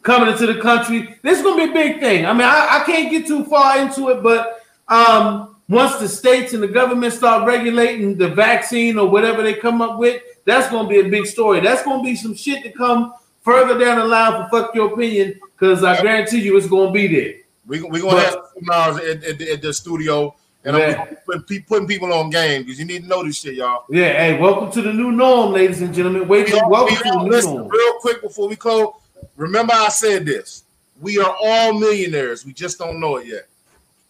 [0.02, 1.18] coming into the country.
[1.22, 2.26] This is gonna be a big thing.
[2.26, 6.54] I mean, I, I can't get too far into it, but um, once the states
[6.54, 10.88] and the government start regulating the vaccine or whatever they come up with, that's gonna
[10.88, 11.62] be a big story.
[11.62, 15.40] That's gonna be some shit to come further down the line for fuck your opinion,
[15.58, 17.34] because I guarantee you it's gonna be there.
[17.66, 20.36] We we gonna have seminars at, at, at the studio,
[20.66, 21.06] and Yeah.
[21.10, 23.86] I'm putting, putting people on game because you need to know this shit, y'all.
[23.90, 26.28] Yeah, hey, welcome to the new norm, ladies and gentlemen.
[26.28, 27.68] Wait, We welcome to the new listen, norm.
[27.68, 28.94] real quick before we close.
[29.36, 30.64] Remember, I said this.
[31.02, 32.46] We are all millionaires.
[32.46, 33.48] We just don't know it yet.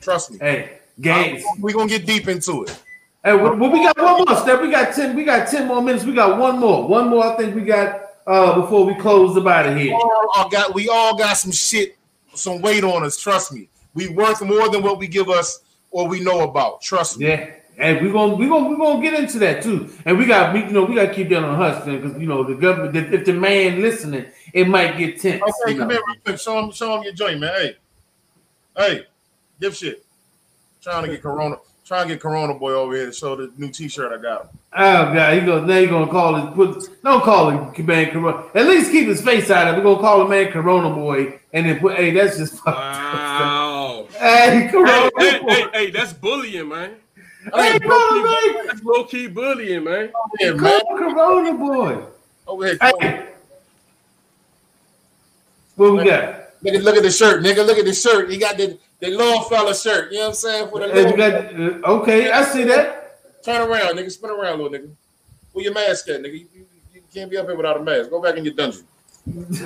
[0.01, 0.37] Trust me.
[0.39, 1.43] Hey, games.
[1.59, 2.69] We're gonna get deep into it.
[3.23, 4.61] Hey, well, well, we got one more step.
[4.61, 5.15] We got ten.
[5.15, 6.03] We got ten more minutes.
[6.03, 6.85] We got one more.
[6.87, 7.25] One more.
[7.25, 9.93] I think we got uh before we close the body here.
[9.93, 11.97] all, all got we all got some shit,
[12.35, 13.17] some weight on us.
[13.17, 15.59] Trust me, we worth more than what we give us
[15.93, 16.81] or we know about.
[16.81, 17.27] Trust me.
[17.27, 17.51] Yeah.
[17.77, 19.89] And we're gonna we're gonna we're gonna get into that too.
[20.05, 22.43] And we got we you know we gotta keep that on hush because you know
[22.43, 25.41] the government if, if the man listening, it might get tense.
[25.41, 25.95] Okay, you come know.
[25.95, 26.39] here real quick.
[26.39, 27.51] Show him, show him your joint, man.
[27.55, 27.77] Hey,
[28.77, 29.05] hey,
[29.59, 30.05] give shit.
[30.83, 33.71] Trying to get Corona, trying to get Corona boy over here to show the new
[33.71, 34.49] T-shirt I got him.
[34.73, 38.45] Oh god, he go now you gonna call it put don't call him man Corona.
[38.53, 39.77] At least keep his face out of it.
[39.77, 42.77] We're gonna call him man Corona boy and then put hey that's just fucked.
[42.77, 42.92] Wow.
[44.23, 46.95] Hey, hey, Corona hey, hey, hey, that's bullying, man.
[47.53, 50.11] Hey, That's low Corona key, that's low key bullying, man.
[50.15, 50.79] Over here, man.
[50.97, 52.05] Corona boy.
[52.47, 52.77] Over here.
[52.79, 53.27] Hey.
[55.75, 56.39] What we got?
[56.61, 57.65] Look at look at the shirt, nigga.
[57.67, 58.31] Look at the shirt.
[58.31, 60.13] He got the the little fella shirt.
[60.13, 60.69] You know what I'm saying?
[60.69, 63.19] For the Hey, got uh, okay, I see that.
[63.43, 64.09] turn around, nigga.
[64.09, 64.89] Spin around, little nigga.
[65.51, 66.31] Where your mask at, nigga?
[66.39, 68.09] You, you, you can't be up here without a mask.
[68.09, 68.85] Go back in your dungeon.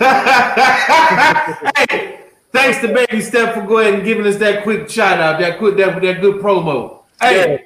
[1.77, 5.57] hey, thanks to Baby Step for going and giving us that quick shout out, that
[5.57, 7.03] quick that, that good promo.
[7.21, 7.65] Hey,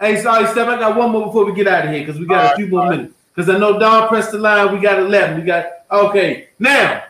[0.00, 0.68] hey, sorry, Step.
[0.68, 2.66] I got one more before we get out of here because we got a few
[2.66, 2.96] right, more all right.
[2.98, 3.14] minutes.
[3.34, 4.72] Because I know Don pressed the line.
[4.74, 5.40] We got 11.
[5.40, 6.48] We got okay.
[6.58, 7.04] Now,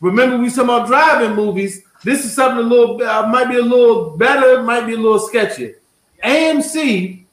[0.00, 1.82] remember we talking about driving movies.
[2.04, 5.18] This is something a little uh, might be a little better, might be a little
[5.18, 5.74] sketchy.
[6.22, 7.24] AMC,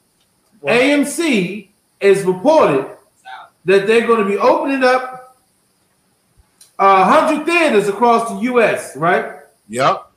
[0.62, 1.68] AMC
[2.00, 2.96] is reported
[3.64, 5.13] that they're going to be opening up
[6.78, 8.96] uh, 100 theaters across the U.S.
[8.96, 9.40] Right?
[9.68, 10.10] Yep.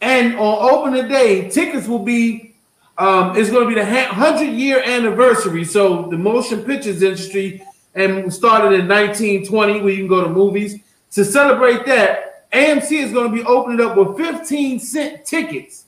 [0.00, 2.54] And on opening day, tickets will be
[2.98, 5.64] um, it's going to be the hundred year anniversary.
[5.64, 7.62] So the motion pictures industry
[7.94, 10.80] and started in 1920, where you can go to movies.
[11.12, 15.84] To celebrate that, AMC is going to be opening up with 15 cent tickets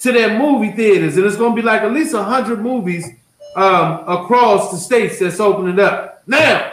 [0.00, 3.08] to their movie theaters, and it's going to be like at least 100 movies
[3.56, 6.22] um, across the states that's opening up.
[6.26, 6.72] Now,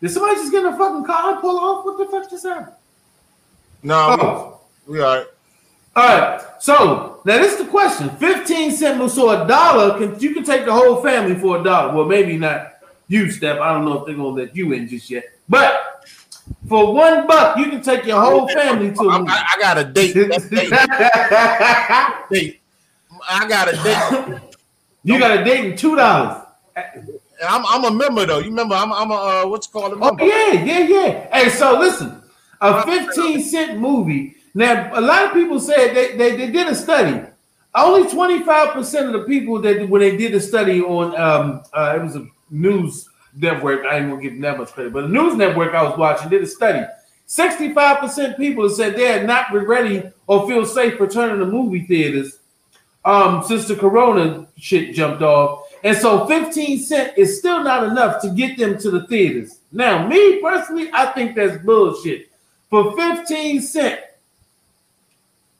[0.00, 1.84] did somebody just get in a fucking car and pull off?
[1.84, 2.74] What the fuck just happened?
[3.82, 4.60] No, Oh.
[4.86, 5.26] we, all right.
[5.96, 6.40] All right.
[6.60, 9.10] So now this is the question: fifteen cent.
[9.10, 11.94] So a dollar can you can take the whole family for a dollar.
[11.94, 12.74] Well, maybe not
[13.08, 13.58] you, Steph.
[13.58, 15.24] I don't know if they're gonna let you in just yet.
[15.48, 16.06] But
[16.68, 19.24] for one buck, you can take your whole family to a I.
[19.26, 20.14] I, I got a date.
[22.30, 22.60] date.
[23.28, 24.40] I got a date.
[25.02, 26.44] you got a date in two dollars.
[27.46, 28.38] I'm, I'm a member though.
[28.38, 28.74] You remember?
[28.74, 31.34] I'm, I'm a uh, what's called a Oh yeah, yeah, yeah.
[31.34, 32.22] Hey, so listen,
[32.60, 34.36] a fifteen cent movie.
[34.54, 37.24] Now, a lot of people said they, they, they did a study.
[37.74, 42.02] Only 25% of the people that when they did a study on um uh, it
[42.02, 45.74] was a news network, I ain't gonna give that much credit, but a news network
[45.74, 46.84] I was watching did a study.
[47.28, 52.38] 65% people said they are not ready or feel safe returning to movie theaters
[53.04, 55.67] um, since the Corona shit jumped off.
[55.84, 59.60] And so 15 cent is still not enough to get them to the theaters.
[59.72, 62.30] Now, me personally, I think that's bullshit.
[62.70, 64.00] For 15 cent,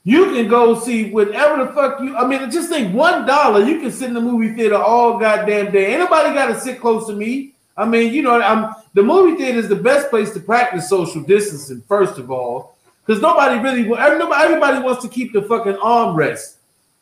[0.05, 2.17] you can go see whatever the fuck you.
[2.17, 5.71] I mean, just think one dollar, you can sit in the movie theater all goddamn
[5.71, 5.95] day.
[5.95, 7.53] Anybody got to sit close to me?
[7.77, 11.23] I mean, you know, I'm the movie theater is the best place to practice social
[11.23, 11.83] distancing.
[11.87, 16.57] First of all, because nobody really, everybody, everybody wants to keep the fucking armrest.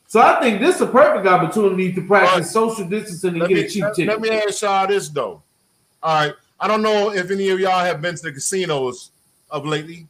[0.09, 3.54] So I think this is a perfect opportunity to practice social distancing and Let get
[3.57, 4.09] me, a cheap let, ticket.
[4.09, 5.42] let me ask y'all this though.
[6.02, 9.11] All right, I don't know if any of y'all have been to the casinos
[9.50, 10.07] of lately.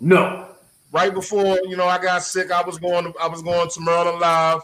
[0.00, 0.46] No.
[0.92, 3.04] Right before you know I got sick, I was going.
[3.04, 4.60] To, I was going to Maryland Live,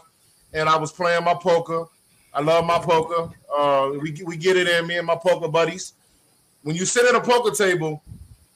[0.53, 1.85] and I was playing my poker.
[2.33, 3.33] I love my poker.
[3.57, 5.93] Uh, we we get it in me and my poker buddies.
[6.63, 8.03] When you sit at a poker table,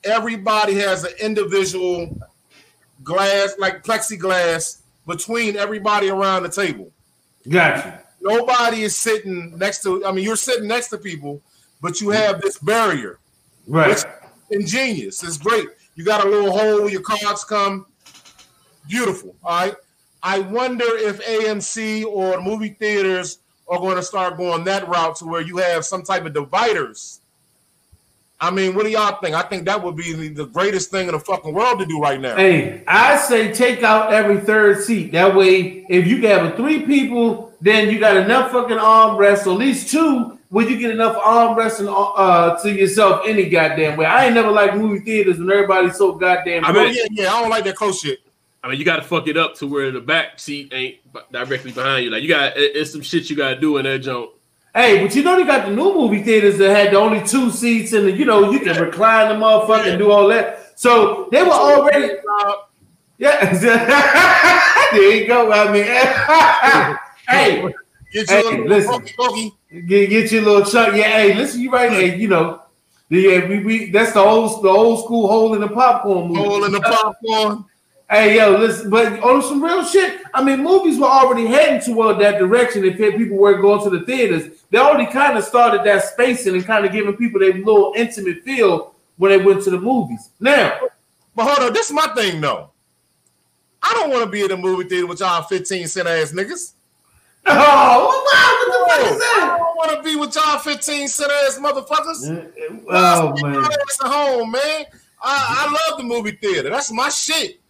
[0.04, 2.16] everybody has an individual
[3.04, 4.81] glass, like plexiglass,
[5.12, 6.90] between everybody around the table.
[7.48, 8.04] Gotcha.
[8.22, 10.06] Nobody is sitting next to.
[10.06, 11.42] I mean, you're sitting next to people,
[11.82, 13.20] but you have this barrier.
[13.68, 14.04] Right.
[14.52, 15.24] Ingenious.
[15.24, 15.68] It's great.
[15.96, 17.88] You got a little hole where your cards come.
[18.88, 19.36] Beautiful.
[19.44, 19.76] All right.
[20.24, 25.26] I wonder if AMC or movie theaters are going to start going that route to
[25.26, 27.21] where you have some type of dividers.
[28.44, 29.36] I mean, what do y'all think?
[29.36, 32.00] I think that would be the- the greatest thing in the fucking world to do
[32.02, 32.36] right now.
[32.36, 35.12] Hey, I say take out every third seat.
[35.12, 39.58] That way, if you gather three people, then you got enough fucking armrests, or at
[39.60, 44.06] least two, where you get enough armrests and uh, to yourself any goddamn way.
[44.06, 46.66] I ain't never liked movie theaters when everybody's so goddamn.
[46.66, 46.88] I close.
[46.88, 48.20] mean, yeah, yeah, I don't like that close shit.
[48.64, 50.98] I mean, you got to fuck it up to where the back seat ain't
[51.32, 52.12] directly behind you.
[52.12, 54.32] Like you got, it's some shit you got to do in that jump.
[54.74, 57.52] Hey, but you know they got the new movie theaters that had the only two
[57.52, 60.80] seats, and you know you can recline the motherfucker and do all that.
[60.80, 62.16] So they were already.
[63.18, 63.54] Yeah,
[64.92, 65.52] there you go.
[65.52, 65.84] I mean,
[67.28, 67.74] hey,
[68.12, 69.52] Get hey, your little listen,
[69.88, 70.98] get, get your little chunk.
[70.98, 72.14] Yeah, hey, listen, you right there.
[72.16, 72.62] You know,
[73.10, 76.42] yeah, we, we that's the old the old school hole in the popcorn movie.
[76.42, 77.64] Hole in the popcorn.
[78.12, 82.20] Hey, yo, listen, but on some real shit, I mean, movies were already heading toward
[82.20, 82.84] that direction.
[82.84, 86.66] If people were going to the theaters, they already kind of started that spacing and
[86.66, 90.30] kind of giving people their little intimate feel when they went to the movies.
[90.42, 90.78] Now,
[91.36, 92.72] But hold on, this is my thing though.
[93.82, 96.74] I don't want to be in the movie theater with y'all 15 cent ass niggas.
[97.48, 99.50] Oh, wow, what the fuck is that?
[99.54, 102.28] I don't want to be with y'all 15 cent ass motherfuckers.
[102.90, 104.86] Oh man, ass at home, man.
[105.24, 106.70] I, I love the movie theater.
[106.70, 107.61] That's my shit.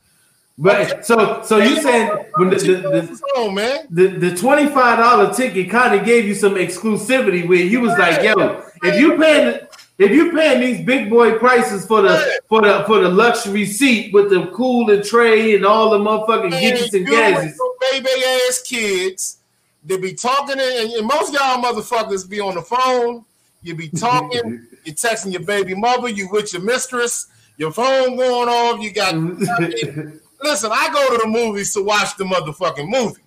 [0.61, 3.87] But so so you saying when the the, the, man.
[3.89, 7.97] the, the twenty five dollar ticket kind of gave you some exclusivity where you was
[7.97, 9.59] like, yo, if you paying
[9.97, 14.13] if you paying these big boy prices for the for the for the luxury seat
[14.13, 17.59] with the cooler tray and all the motherfucking gadgets and gadgets,
[17.91, 18.09] baby
[18.47, 19.39] ass kids,
[19.83, 23.25] they be talking, and, and most y'all motherfuckers be on the phone.
[23.63, 28.49] You be talking, you texting your baby mother, you with your mistress, your phone going
[28.49, 28.79] off.
[28.79, 29.15] You got
[30.43, 30.71] listen.
[30.73, 33.21] I go to the movies to watch the motherfucking movie.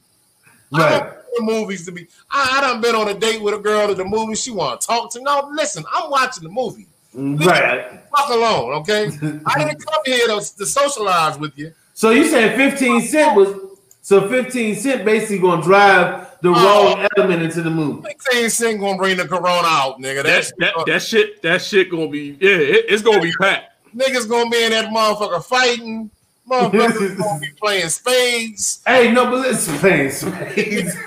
[0.72, 0.90] I right?
[0.90, 2.06] don't go to the movies to be.
[2.30, 4.34] I, I done been on a date with a girl at the movie.
[4.34, 5.22] She want to talk to.
[5.22, 6.86] No, listen, I'm watching the movie.
[7.16, 8.00] Mm, right.
[8.16, 9.06] Fuck alone, okay?
[9.46, 11.72] I didn't come here to, to socialize with you.
[11.92, 13.54] So you said fifteen cent was
[14.02, 16.52] so fifteen cent basically gonna drive the Oh.
[16.96, 18.02] wrong element into the movie.
[18.30, 20.16] 15 cent gonna bring the corona out, nigga.
[20.16, 23.72] That That's that, that shit, that shit gonna be, yeah, it, it's gonna be packed.
[23.96, 26.10] niggas gonna be in that motherfucker fighting.
[26.48, 28.82] Motherfuckers gonna be playing spades.
[28.86, 30.94] Hey, no, but listen, playing spades.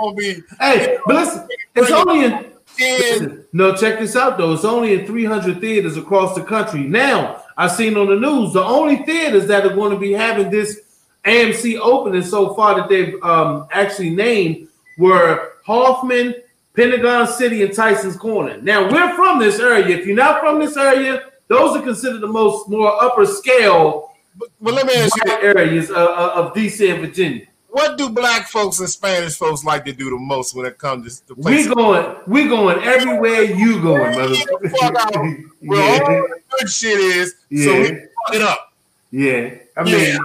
[0.00, 2.52] Gonna be hey, but listen, it's only in.
[2.78, 4.52] Listen, no, check this out though.
[4.52, 6.84] It's only in 300 theaters across the country.
[6.84, 10.50] Now, I've seen on the news the only theaters that are going to be having
[10.50, 10.80] this
[11.24, 16.36] AMC opening so far that they've um, actually named were Hoffman,
[16.74, 18.60] Pentagon City, and Tysons Corner.
[18.62, 19.98] Now, we're from this area.
[19.98, 24.07] If you're not from this area, those are considered the most more upper scale
[24.38, 27.46] But, let me ask you, areas uh, uh, of DC and Virginia.
[27.68, 31.20] what do black folks and Spanish folks like to do the most when it comes
[31.20, 35.44] to the place We going, we going everywhere you going, the fuck out motherfucker.
[35.60, 37.80] where all the good shit is, so Yeah.
[37.80, 38.72] we fuck it up.
[39.10, 39.54] yeah.
[39.76, 40.18] I mean, Yeah.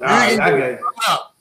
[0.00, 0.72] all right, I got it.
[0.74, 1.34] It up.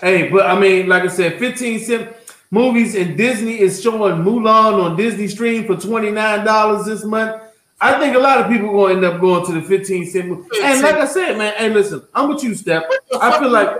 [0.00, 2.16] Hey, but I mean, like I said, 15 cent
[2.50, 7.42] movies and Disney is showing Mulan on Disney Stream for $29 this month.
[7.80, 10.28] I think a lot of people going to end up going to the 15 cent
[10.28, 10.48] movie.
[10.62, 12.84] And like I said, man, hey, listen, I'm with you, Steph.
[13.20, 13.70] I feel like,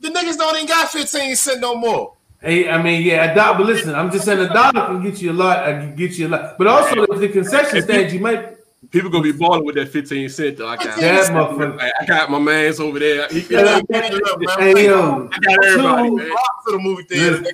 [0.00, 2.14] The niggas don't even got 15 cent no more.
[2.40, 5.20] hey, I mean, yeah, a dollar, but listen, I'm just saying a dollar can get
[5.20, 6.56] you a lot, uh, can get you a lot.
[6.58, 8.50] But also, if the concession If you- stands, you might,
[8.90, 10.68] People gonna be balling with that 15 cent though.
[10.68, 11.80] I got That motherfucker.
[11.80, 13.26] I I got my man's over there.
[13.28, 16.26] He, Hey, yo, I got everybody, two- man.
[16.66, 17.44] to the movie theater.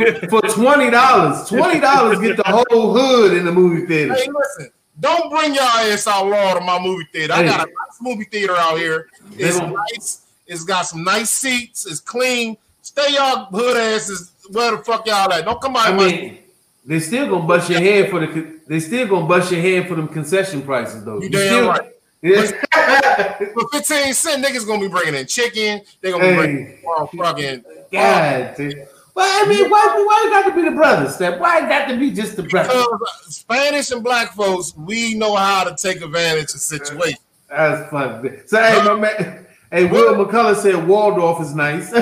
[0.00, 0.30] nigga.
[0.30, 4.14] for twenty dollars, twenty dollars get the whole hood in the movie theater.
[4.14, 4.70] Hey, listen,
[5.00, 7.32] don't bring your ass out law to my movie theater.
[7.34, 9.08] I got a nice movie theater out here.
[9.36, 10.22] It's nice.
[10.46, 11.86] It's got some nice seats.
[11.86, 12.56] It's clean.
[12.82, 15.44] Stay y'all hood asses where the fuck y'all at.
[15.44, 15.88] Don't come out.
[15.88, 16.38] I mean,
[16.86, 18.58] they still gonna bust your head for the.
[18.66, 21.20] They still gonna bust your head for them concession prices though.
[21.20, 21.92] You damn still, right.
[22.20, 23.36] Yeah.
[23.54, 25.82] For 15 cent, niggas gonna be bringing in chicken.
[26.00, 26.36] They gonna be Hey.
[26.36, 27.64] bringing uh, fucking.
[27.92, 28.88] God, dude.
[29.18, 31.16] Well, I mean, why, why it got to be the brothers?
[31.16, 31.40] Step?
[31.40, 32.72] Why it got to be just the brothers?
[32.72, 37.18] Because Spanish and black folks, we know how to take advantage of situations.
[37.48, 38.38] That's funny.
[38.46, 41.90] So, hey, my man, hey, Will McCullough said Waldorf is nice.
[41.92, 42.00] hey,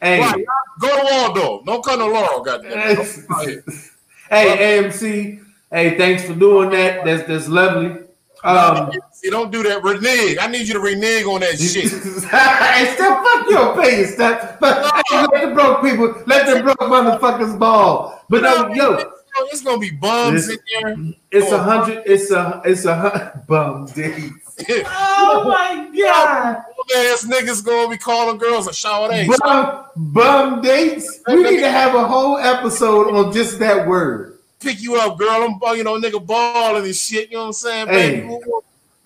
[0.00, 0.44] Right,
[0.80, 1.66] Go to Waldorf.
[1.66, 2.96] Don't come to Laurel, goddamn.
[4.30, 5.44] hey, AMC.
[5.70, 7.04] Hey, thanks for doing that.
[7.04, 8.04] That's that's lovely.
[8.44, 9.82] Um, See, don't do that.
[9.84, 10.38] Renege.
[10.40, 11.84] I need you to renege on that shit.
[11.90, 14.58] hey, Steph, fuck your opinion, Steph.
[14.60, 18.20] But hey, let the broke people, let the broke motherfuckers ball.
[18.28, 18.98] But no, yo,
[19.46, 22.02] it's gonna be bums This- in it's a hundred.
[22.04, 24.32] It's a it's a hun- bum days.
[24.86, 26.56] Oh my god.
[26.96, 29.26] ass niggas gonna be calling girls a shower day.
[29.42, 31.20] Bum, bum dates.
[31.26, 34.31] We need to have a whole episode on just that word.
[34.62, 35.28] Pick you up, girl.
[35.30, 37.30] I'm uh, you know nigga balling and shit.
[37.30, 38.20] You know what I'm saying, Hey.
[38.20, 38.38] baby?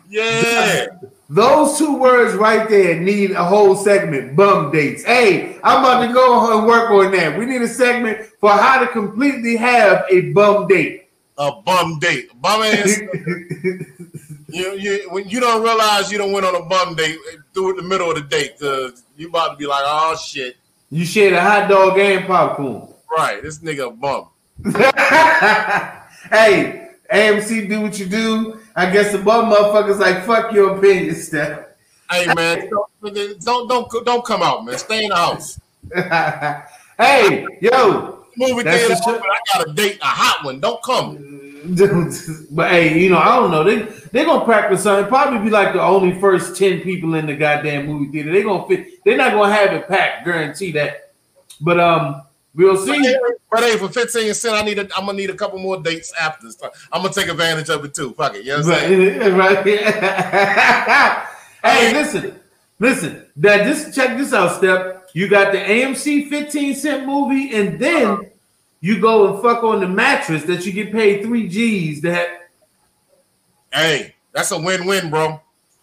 [0.09, 0.87] Yeah.
[1.29, 4.37] Those two words right there need a whole segment.
[4.37, 5.03] Bum dates.
[5.05, 7.37] Hey, I'm about to go and work on that.
[7.37, 11.09] We need a segment for how to completely have a bum date.
[11.39, 12.31] A bum date.
[12.41, 12.99] Bum ass.
[14.49, 17.19] you, you when you don't realize you don't went on a bum date
[17.53, 20.17] through it in the middle of the date, cause you about to be like, oh
[20.17, 20.57] shit.
[20.91, 22.95] You shared a hot dog and popcorn.
[23.11, 24.29] Right, this nigga a bum.
[26.31, 28.61] hey, AMC, do what you do.
[28.75, 31.67] I guess the bum motherfuckers like fuck your opinion, Steph.
[32.11, 34.79] Hey man, don't, don't don't don't come out, man.
[34.79, 35.61] Stay in the house.
[36.99, 38.89] hey, yo, Movie theater.
[38.89, 40.61] the I got a date, a hot one.
[40.61, 41.63] Don't come.
[42.51, 43.65] but hey, you know, I don't know.
[43.65, 43.83] They
[44.13, 45.09] they gonna practice something.
[45.09, 48.33] Probably be like the only first ten people in the goddamn movie theater.
[48.33, 49.05] They gonna fit.
[49.05, 50.25] They're not gonna have it packed.
[50.27, 51.13] Guarantee that.
[51.61, 52.23] But um,
[52.57, 53.17] we'll see.
[53.51, 56.13] But hey, for 15 cent, I need a, I'm gonna need a couple more dates
[56.21, 56.61] after this.
[56.93, 58.13] I'm gonna take advantage of it too.
[58.15, 58.45] Fuck it.
[58.45, 59.35] You know what I'm saying?
[59.37, 61.27] Right, right.
[61.63, 62.41] hey, listen,
[62.79, 63.27] listen.
[63.37, 65.09] That this check this out, Step.
[65.13, 68.23] You got the AMC 15 cent movie, and then uh-huh.
[68.81, 72.03] you go and fuck on the mattress that you get paid three G's.
[72.03, 72.47] That
[73.73, 75.41] Hey, that's a win-win, bro.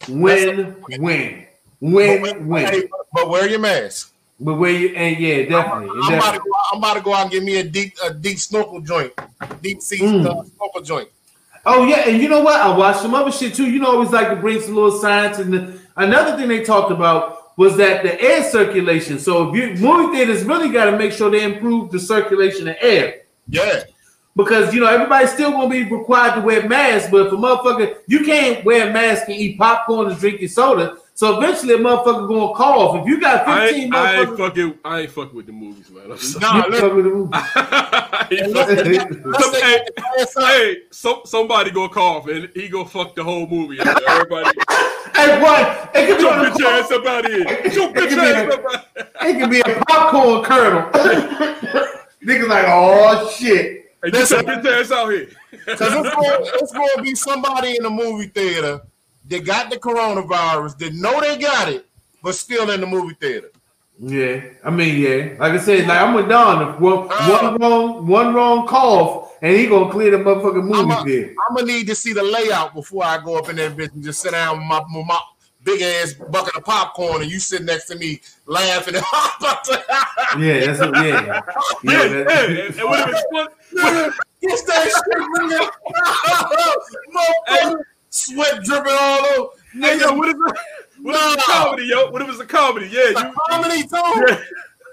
[0.10, 1.48] win, win,
[1.80, 2.90] win, win.
[3.14, 4.13] But wear your mask.
[4.40, 5.90] But where you and yeah, definitely.
[5.90, 6.40] I'm about, to definitely.
[6.40, 9.14] go, I'm about to go out and get me a deep a deep snorkel joint,
[9.62, 10.26] deep sea Mm.
[10.26, 11.10] uh, snorkel joint.
[11.66, 12.60] Oh yeah, and you know what?
[12.60, 13.70] I watched some other shit too.
[13.70, 15.38] You know, always like to bring some little science.
[15.40, 19.18] And the, another thing they talked about was that the air circulation.
[19.20, 22.76] So if you movie theaters really got to make sure they improve the circulation of
[22.82, 23.22] air.
[23.48, 23.84] Yeah,
[24.36, 27.98] Because you know everybody's still gonna be required to wear masks, but if a motherfucker
[28.08, 31.78] you can't wear a mask and eat popcorn and drink your soda, so eventually a
[31.78, 33.02] motherfucker gonna cough.
[33.02, 35.52] If you got I, 15 ain't- I ain't motherfuckers, fucking I ain't fucking with the
[35.52, 36.12] movies, man.
[36.12, 36.42] I'm sorry.
[36.60, 37.30] nah, let, fuck with the movie.
[37.34, 42.28] I ain't let's, fucking- let's Some- take hey, the ass hey, some somebody gonna cough
[42.28, 43.80] and he gonna fuck the whole movie.
[43.80, 44.50] Everybody,
[45.16, 45.92] Hey, what?
[45.94, 47.44] It could be your bitch ass up out of here.
[47.46, 49.28] Get your It could bitch be ass up out.
[49.30, 50.90] It could be a popcorn kernel.
[52.24, 53.94] Niggas like, oh shit.
[54.04, 55.28] Hey, get your bitch ass out here.
[55.68, 58.82] Cause it's going, it's going to be somebody in the movie theater
[59.30, 61.86] that got the coronavirus, that know they got it,
[62.22, 63.50] but still in the movie theater.
[64.00, 65.36] Yeah, I mean, yeah.
[65.40, 66.74] Like I said, like I'm with Don.
[66.74, 70.80] If one, uh, one wrong, one wrong cough, and he gonna clear the motherfucking movie
[70.80, 71.36] I'm a- theater.
[71.48, 74.04] I'm gonna need to see the layout before I go up in that bitch and
[74.04, 75.20] just sit down with my, with my
[75.64, 78.96] big ass bucket of popcorn, and you sit next to me laughing.
[80.40, 80.96] Yeah, that's what.
[80.96, 81.42] Yeah, yeah.
[81.84, 85.70] Yeah, that- hey, and, and what if it's what, what, It's that shit,
[87.62, 87.84] nigga.
[88.14, 89.50] Motherfucker, Sweat dripping all over.
[89.74, 90.58] hey, yo, what if it,
[91.02, 92.10] what if it's a comedy, yo?
[92.12, 92.88] What if it's a comedy?
[92.92, 93.88] Yeah, A you, comedy too.
[93.96, 94.40] yeah,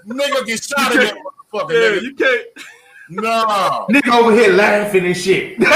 [0.07, 1.15] Nigga get shot in that
[1.53, 1.69] motherfucker.
[1.71, 2.01] yeah, nigga.
[2.01, 2.47] you can't.
[3.09, 3.85] No.
[3.89, 5.59] Nigga over here laughing and shit.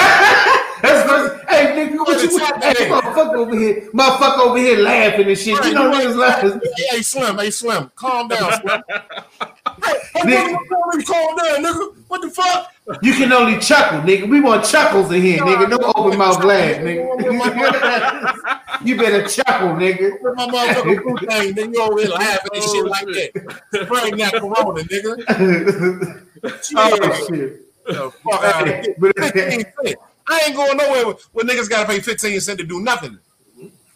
[0.82, 5.38] That's what, hey nigga, what you hey, motherfucker over here, motherfucker over here laughing and
[5.38, 5.66] shit.
[5.66, 6.62] You know niggas laughing.
[6.92, 8.84] Hey, Slim, hey, Slim, calm down, Slim.
[8.90, 11.96] hey, hey, nigga, calm down, nigga.
[12.16, 12.72] What the fuck?
[13.04, 14.30] You can only chuckle, nigga.
[14.30, 15.70] We want chuckles in here, nigga.
[15.70, 18.38] No open mouth laugh, nigga.
[18.86, 20.22] you better chuckle, nigga.
[20.22, 23.34] With my motherfucking boot thing, then you over here laughing and shit oh, like that.
[23.90, 25.26] Bring that corona, nigga.
[26.78, 27.86] oh shit.
[27.86, 28.96] The fuck out of here.
[28.98, 29.98] But- 15 cent.
[30.28, 33.20] I ain't going nowhere with, with niggas got to pay 15 cents to do nothing.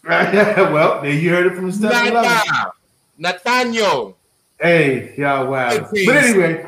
[0.04, 2.12] well, then you heard it from the step.
[2.12, 2.74] Nada.
[3.16, 4.18] Nathaniel.
[4.60, 5.70] Hey, y'all wow.
[5.70, 6.66] Hey, But anyway,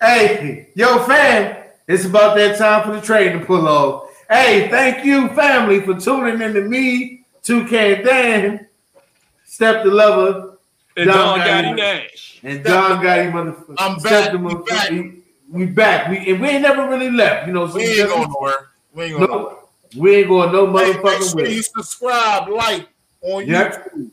[0.00, 1.56] hey, yo, fam,
[1.86, 4.10] it's about that time for the train to pull off.
[4.28, 8.66] Hey, thank you, family, for tuning in to me, 2K Dan,
[9.44, 10.58] Step the Lover,
[10.96, 12.40] And Don Gotti Nash.
[12.44, 13.74] and Don Gotti motherfucker.
[13.78, 14.32] I'm back.
[14.32, 14.66] We motherfucker.
[14.68, 14.90] back.
[14.90, 16.08] We, we back.
[16.10, 17.48] We and we ain't never really left.
[17.48, 18.68] You know, so We ain't going nowhere.
[18.94, 19.56] We ain't going nowhere.
[19.96, 22.88] we ain't going no Hey, make motherfucking sure you subscribe, like
[23.22, 23.92] on Yep.
[23.94, 24.10] YouTube.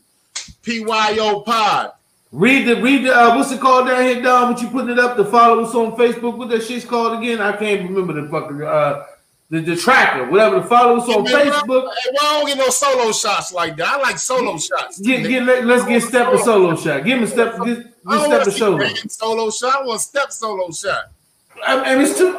[0.62, 1.92] FYO Pod.
[2.30, 4.52] Read the read the uh, what's it called down here, Don?
[4.52, 6.36] What you putting it up to follow us on Facebook?
[6.36, 7.40] What that shit's called again?
[7.40, 9.06] I can't remember the fucking uh
[9.48, 10.60] the, the tracker, whatever.
[10.60, 11.84] The follow us on Hey, man, Facebook.
[11.84, 13.88] Hey, why I don't get no solo shots like that?
[13.88, 15.00] I like solo shots.
[15.00, 17.02] Get, get let, let's get step a solo shot.
[17.04, 17.56] Give him a step.
[17.64, 18.86] Get, get step a solo.
[19.08, 19.76] Solo shot.
[19.76, 21.04] I want step solo shot.
[21.66, 22.32] I mean, it's too.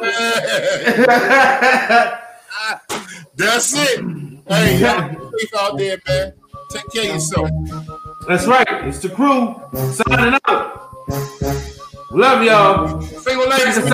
[3.34, 4.04] That's it.
[4.46, 6.32] Hey, y'all out there, man.
[6.70, 7.50] Take care of yourself.
[8.30, 8.86] That's right.
[8.86, 9.56] It's the crew
[9.90, 10.94] signing out.
[12.12, 13.02] Love y'all.
[13.02, 13.92] Single Check ladies.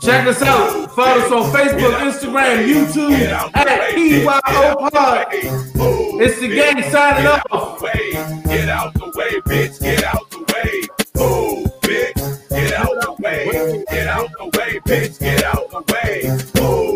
[0.00, 0.90] Check us out.
[0.92, 3.12] Follow us on Facebook, Instagram, YouTube
[3.54, 5.26] at FYO Pod.
[5.32, 7.82] It's the gang signing off.
[7.82, 9.78] Get out the way, bitch.
[9.82, 10.88] Get out the way.
[11.16, 12.48] Move, bitch.
[12.48, 13.84] Get out the way.
[13.90, 15.20] Get out the way, bitch.
[15.20, 16.22] Get out the way.
[16.58, 16.89] Move,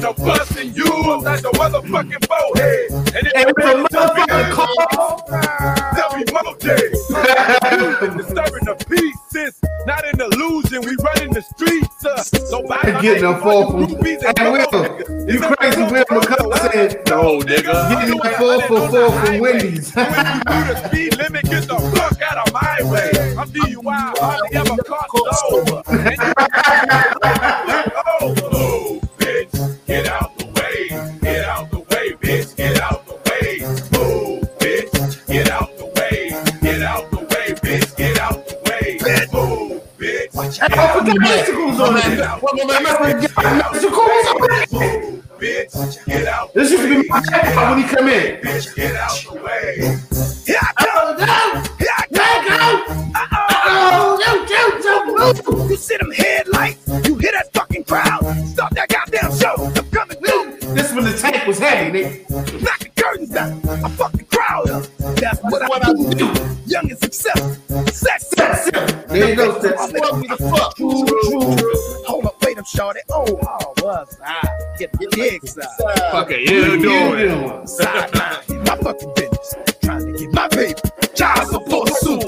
[0.00, 0.84] thinking of busting you
[1.22, 3.14] like the motherfucking bowhead.
[3.14, 5.18] And it And it's a motherfucking call.
[5.94, 6.76] Tell me Mo J.
[8.16, 9.60] Disturbing the peace, sis.
[9.86, 10.82] Not an illusion.
[10.82, 12.04] We running the streets.
[12.04, 13.88] Uh, so by Getting a fall from.
[13.88, 17.88] Hey, Will, you crazy Will McCullough said, No, nigga.
[17.90, 19.94] getting a four for four from Wendy's.
[19.94, 23.10] When you do the speed limit, get the fuck out of my way.
[23.36, 25.77] I'm DUI, hardly ever caught sober.
[41.78, 41.84] It.
[45.38, 46.04] Bitch.
[46.06, 47.20] Get out This used to be my
[47.70, 48.40] when he come in.
[48.42, 48.74] bitch.
[48.74, 48.96] Get
[75.28, 76.10] Get the dick side.
[76.12, 76.82] Fucking you doing?
[76.82, 77.66] doing?
[77.66, 78.64] Sideline.
[78.64, 79.54] My fucking business.
[79.82, 80.74] Trying to get my baby.
[81.14, 82.20] Child support suit.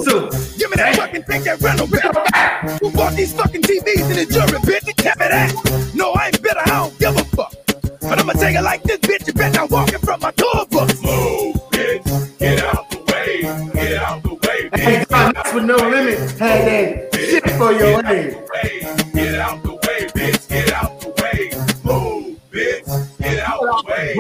[0.59, 2.81] Give me that fucking thing that rental bitch.
[2.81, 4.95] Who bought these fucking TVs in the jury, bitch?
[4.97, 5.93] Tell me that.
[5.95, 6.61] No, I ain't bitter.
[6.61, 7.55] I don't give a fuck.
[8.01, 9.27] But I'ma take it like this, bitch.
[9.27, 11.03] You bet not walking from my tour bus.
[11.03, 12.39] Move, bitch.
[12.39, 13.43] Get out the way.
[13.75, 14.79] Get out the way, bitch.
[14.79, 16.19] hey, God, with no limit.
[16.39, 19.10] Had that shit for your ass.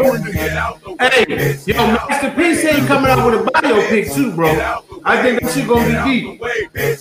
[0.01, 4.53] Hey, yo, Master P he coming out with a biopic too, bro.
[4.53, 5.03] Get out the way.
[5.05, 6.41] I think that shit gonna be deep.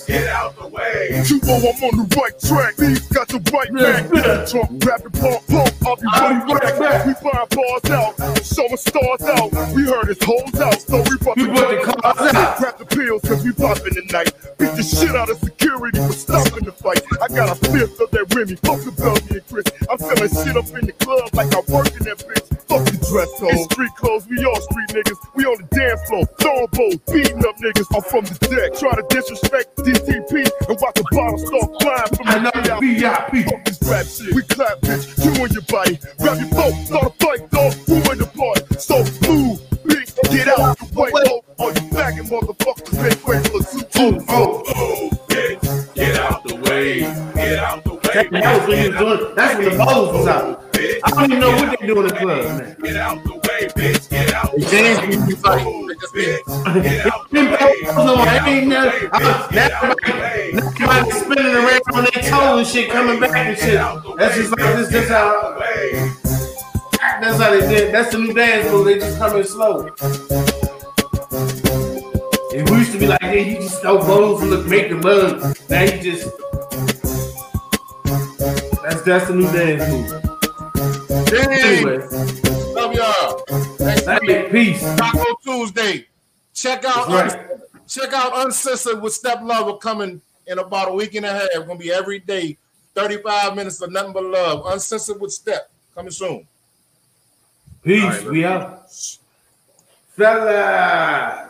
[0.08, 1.24] Get out the way.
[1.28, 2.76] You know I'm on the right track.
[2.76, 4.12] These got the right back.
[4.14, 4.46] yeah.
[4.46, 5.72] Trump rapping pump pump.
[5.86, 6.80] I'll be right back.
[6.80, 7.06] back.
[7.06, 9.52] We find bars out, showing stars out.
[9.74, 12.58] We heard his hoes out, so we brought We the brought the cars out.
[12.58, 14.34] Grab the pills cause we popping tonight.
[14.58, 17.02] Beat the shit out of security for stopping the fight.
[17.22, 18.56] I got a fifth of that Remy.
[18.60, 19.66] Fuck the Belgian and Chris.
[19.90, 22.48] I'm selling shit up in the club like I work in that bitch.
[22.68, 23.52] Fuck dress code.
[23.52, 25.18] In street clothes, we all street niggas.
[25.36, 27.90] We on the dance floor, throwing bows, beating up niggas.
[27.94, 32.26] I'm from the deck, try to disrespect DTP and watch the bottle start flying from
[32.30, 33.50] the the VIP.
[33.50, 34.34] Fuck this rap shit.
[34.34, 35.06] We clap, bitch.
[35.26, 36.00] You and your body.
[36.20, 37.74] Grab your boat, start a fight, dog.
[37.90, 38.62] Who in the party?
[38.78, 40.14] So move, bitch.
[40.30, 41.44] Get out the way, ho.
[41.58, 43.88] All you faggot motherfuckers, make way for a suit.
[43.96, 44.64] Oh, oh.
[44.76, 44.99] Oh,
[46.80, 47.00] way.
[47.36, 48.00] Get out the way.
[48.42, 49.36] That was when he was doing.
[49.36, 50.66] That's when the bowls was out.
[51.04, 52.76] I don't even know what they do in the club, man.
[52.82, 54.10] Get out the way, bitch.
[54.10, 55.28] Get out the James way.
[55.28, 55.68] be fighting.
[55.68, 57.58] Oh, They just be- bitch, get out the Them way.
[57.84, 58.86] bowls on, Get out ain't the no.
[58.88, 59.52] way, uh, bitch.
[59.52, 60.52] Get out the Now way.
[60.78, 64.18] somebody spinning around on their toes and shit, coming back and shit.
[64.18, 64.90] That's just like this.
[64.92, 65.60] That's how.
[65.60, 66.12] Way.
[67.22, 67.94] That's how they did.
[67.94, 68.86] That's the new dance move.
[68.86, 69.90] They just come in slow.
[72.56, 74.96] And we used to be like, hey, you just throw bowls and look, make the
[74.96, 75.56] mug.
[75.70, 76.28] Now you just
[78.90, 80.12] That's that's the new dance move.
[81.32, 82.00] Anyway,
[82.74, 83.46] Love y'all.
[83.80, 84.82] Next hey, peace.
[84.82, 86.08] Taco Tuesday.
[86.56, 87.32] Check out right.
[87.32, 91.50] Uns- check out Uncensored with Step Lover coming in about a week and a half.
[91.54, 92.58] Gonna be every day,
[92.96, 94.66] 35 minutes of nothing but love.
[94.66, 96.48] Uncensored with Step coming soon.
[97.84, 98.04] Peace.
[98.04, 98.92] Right, we out.
[100.18, 101.49] Fella.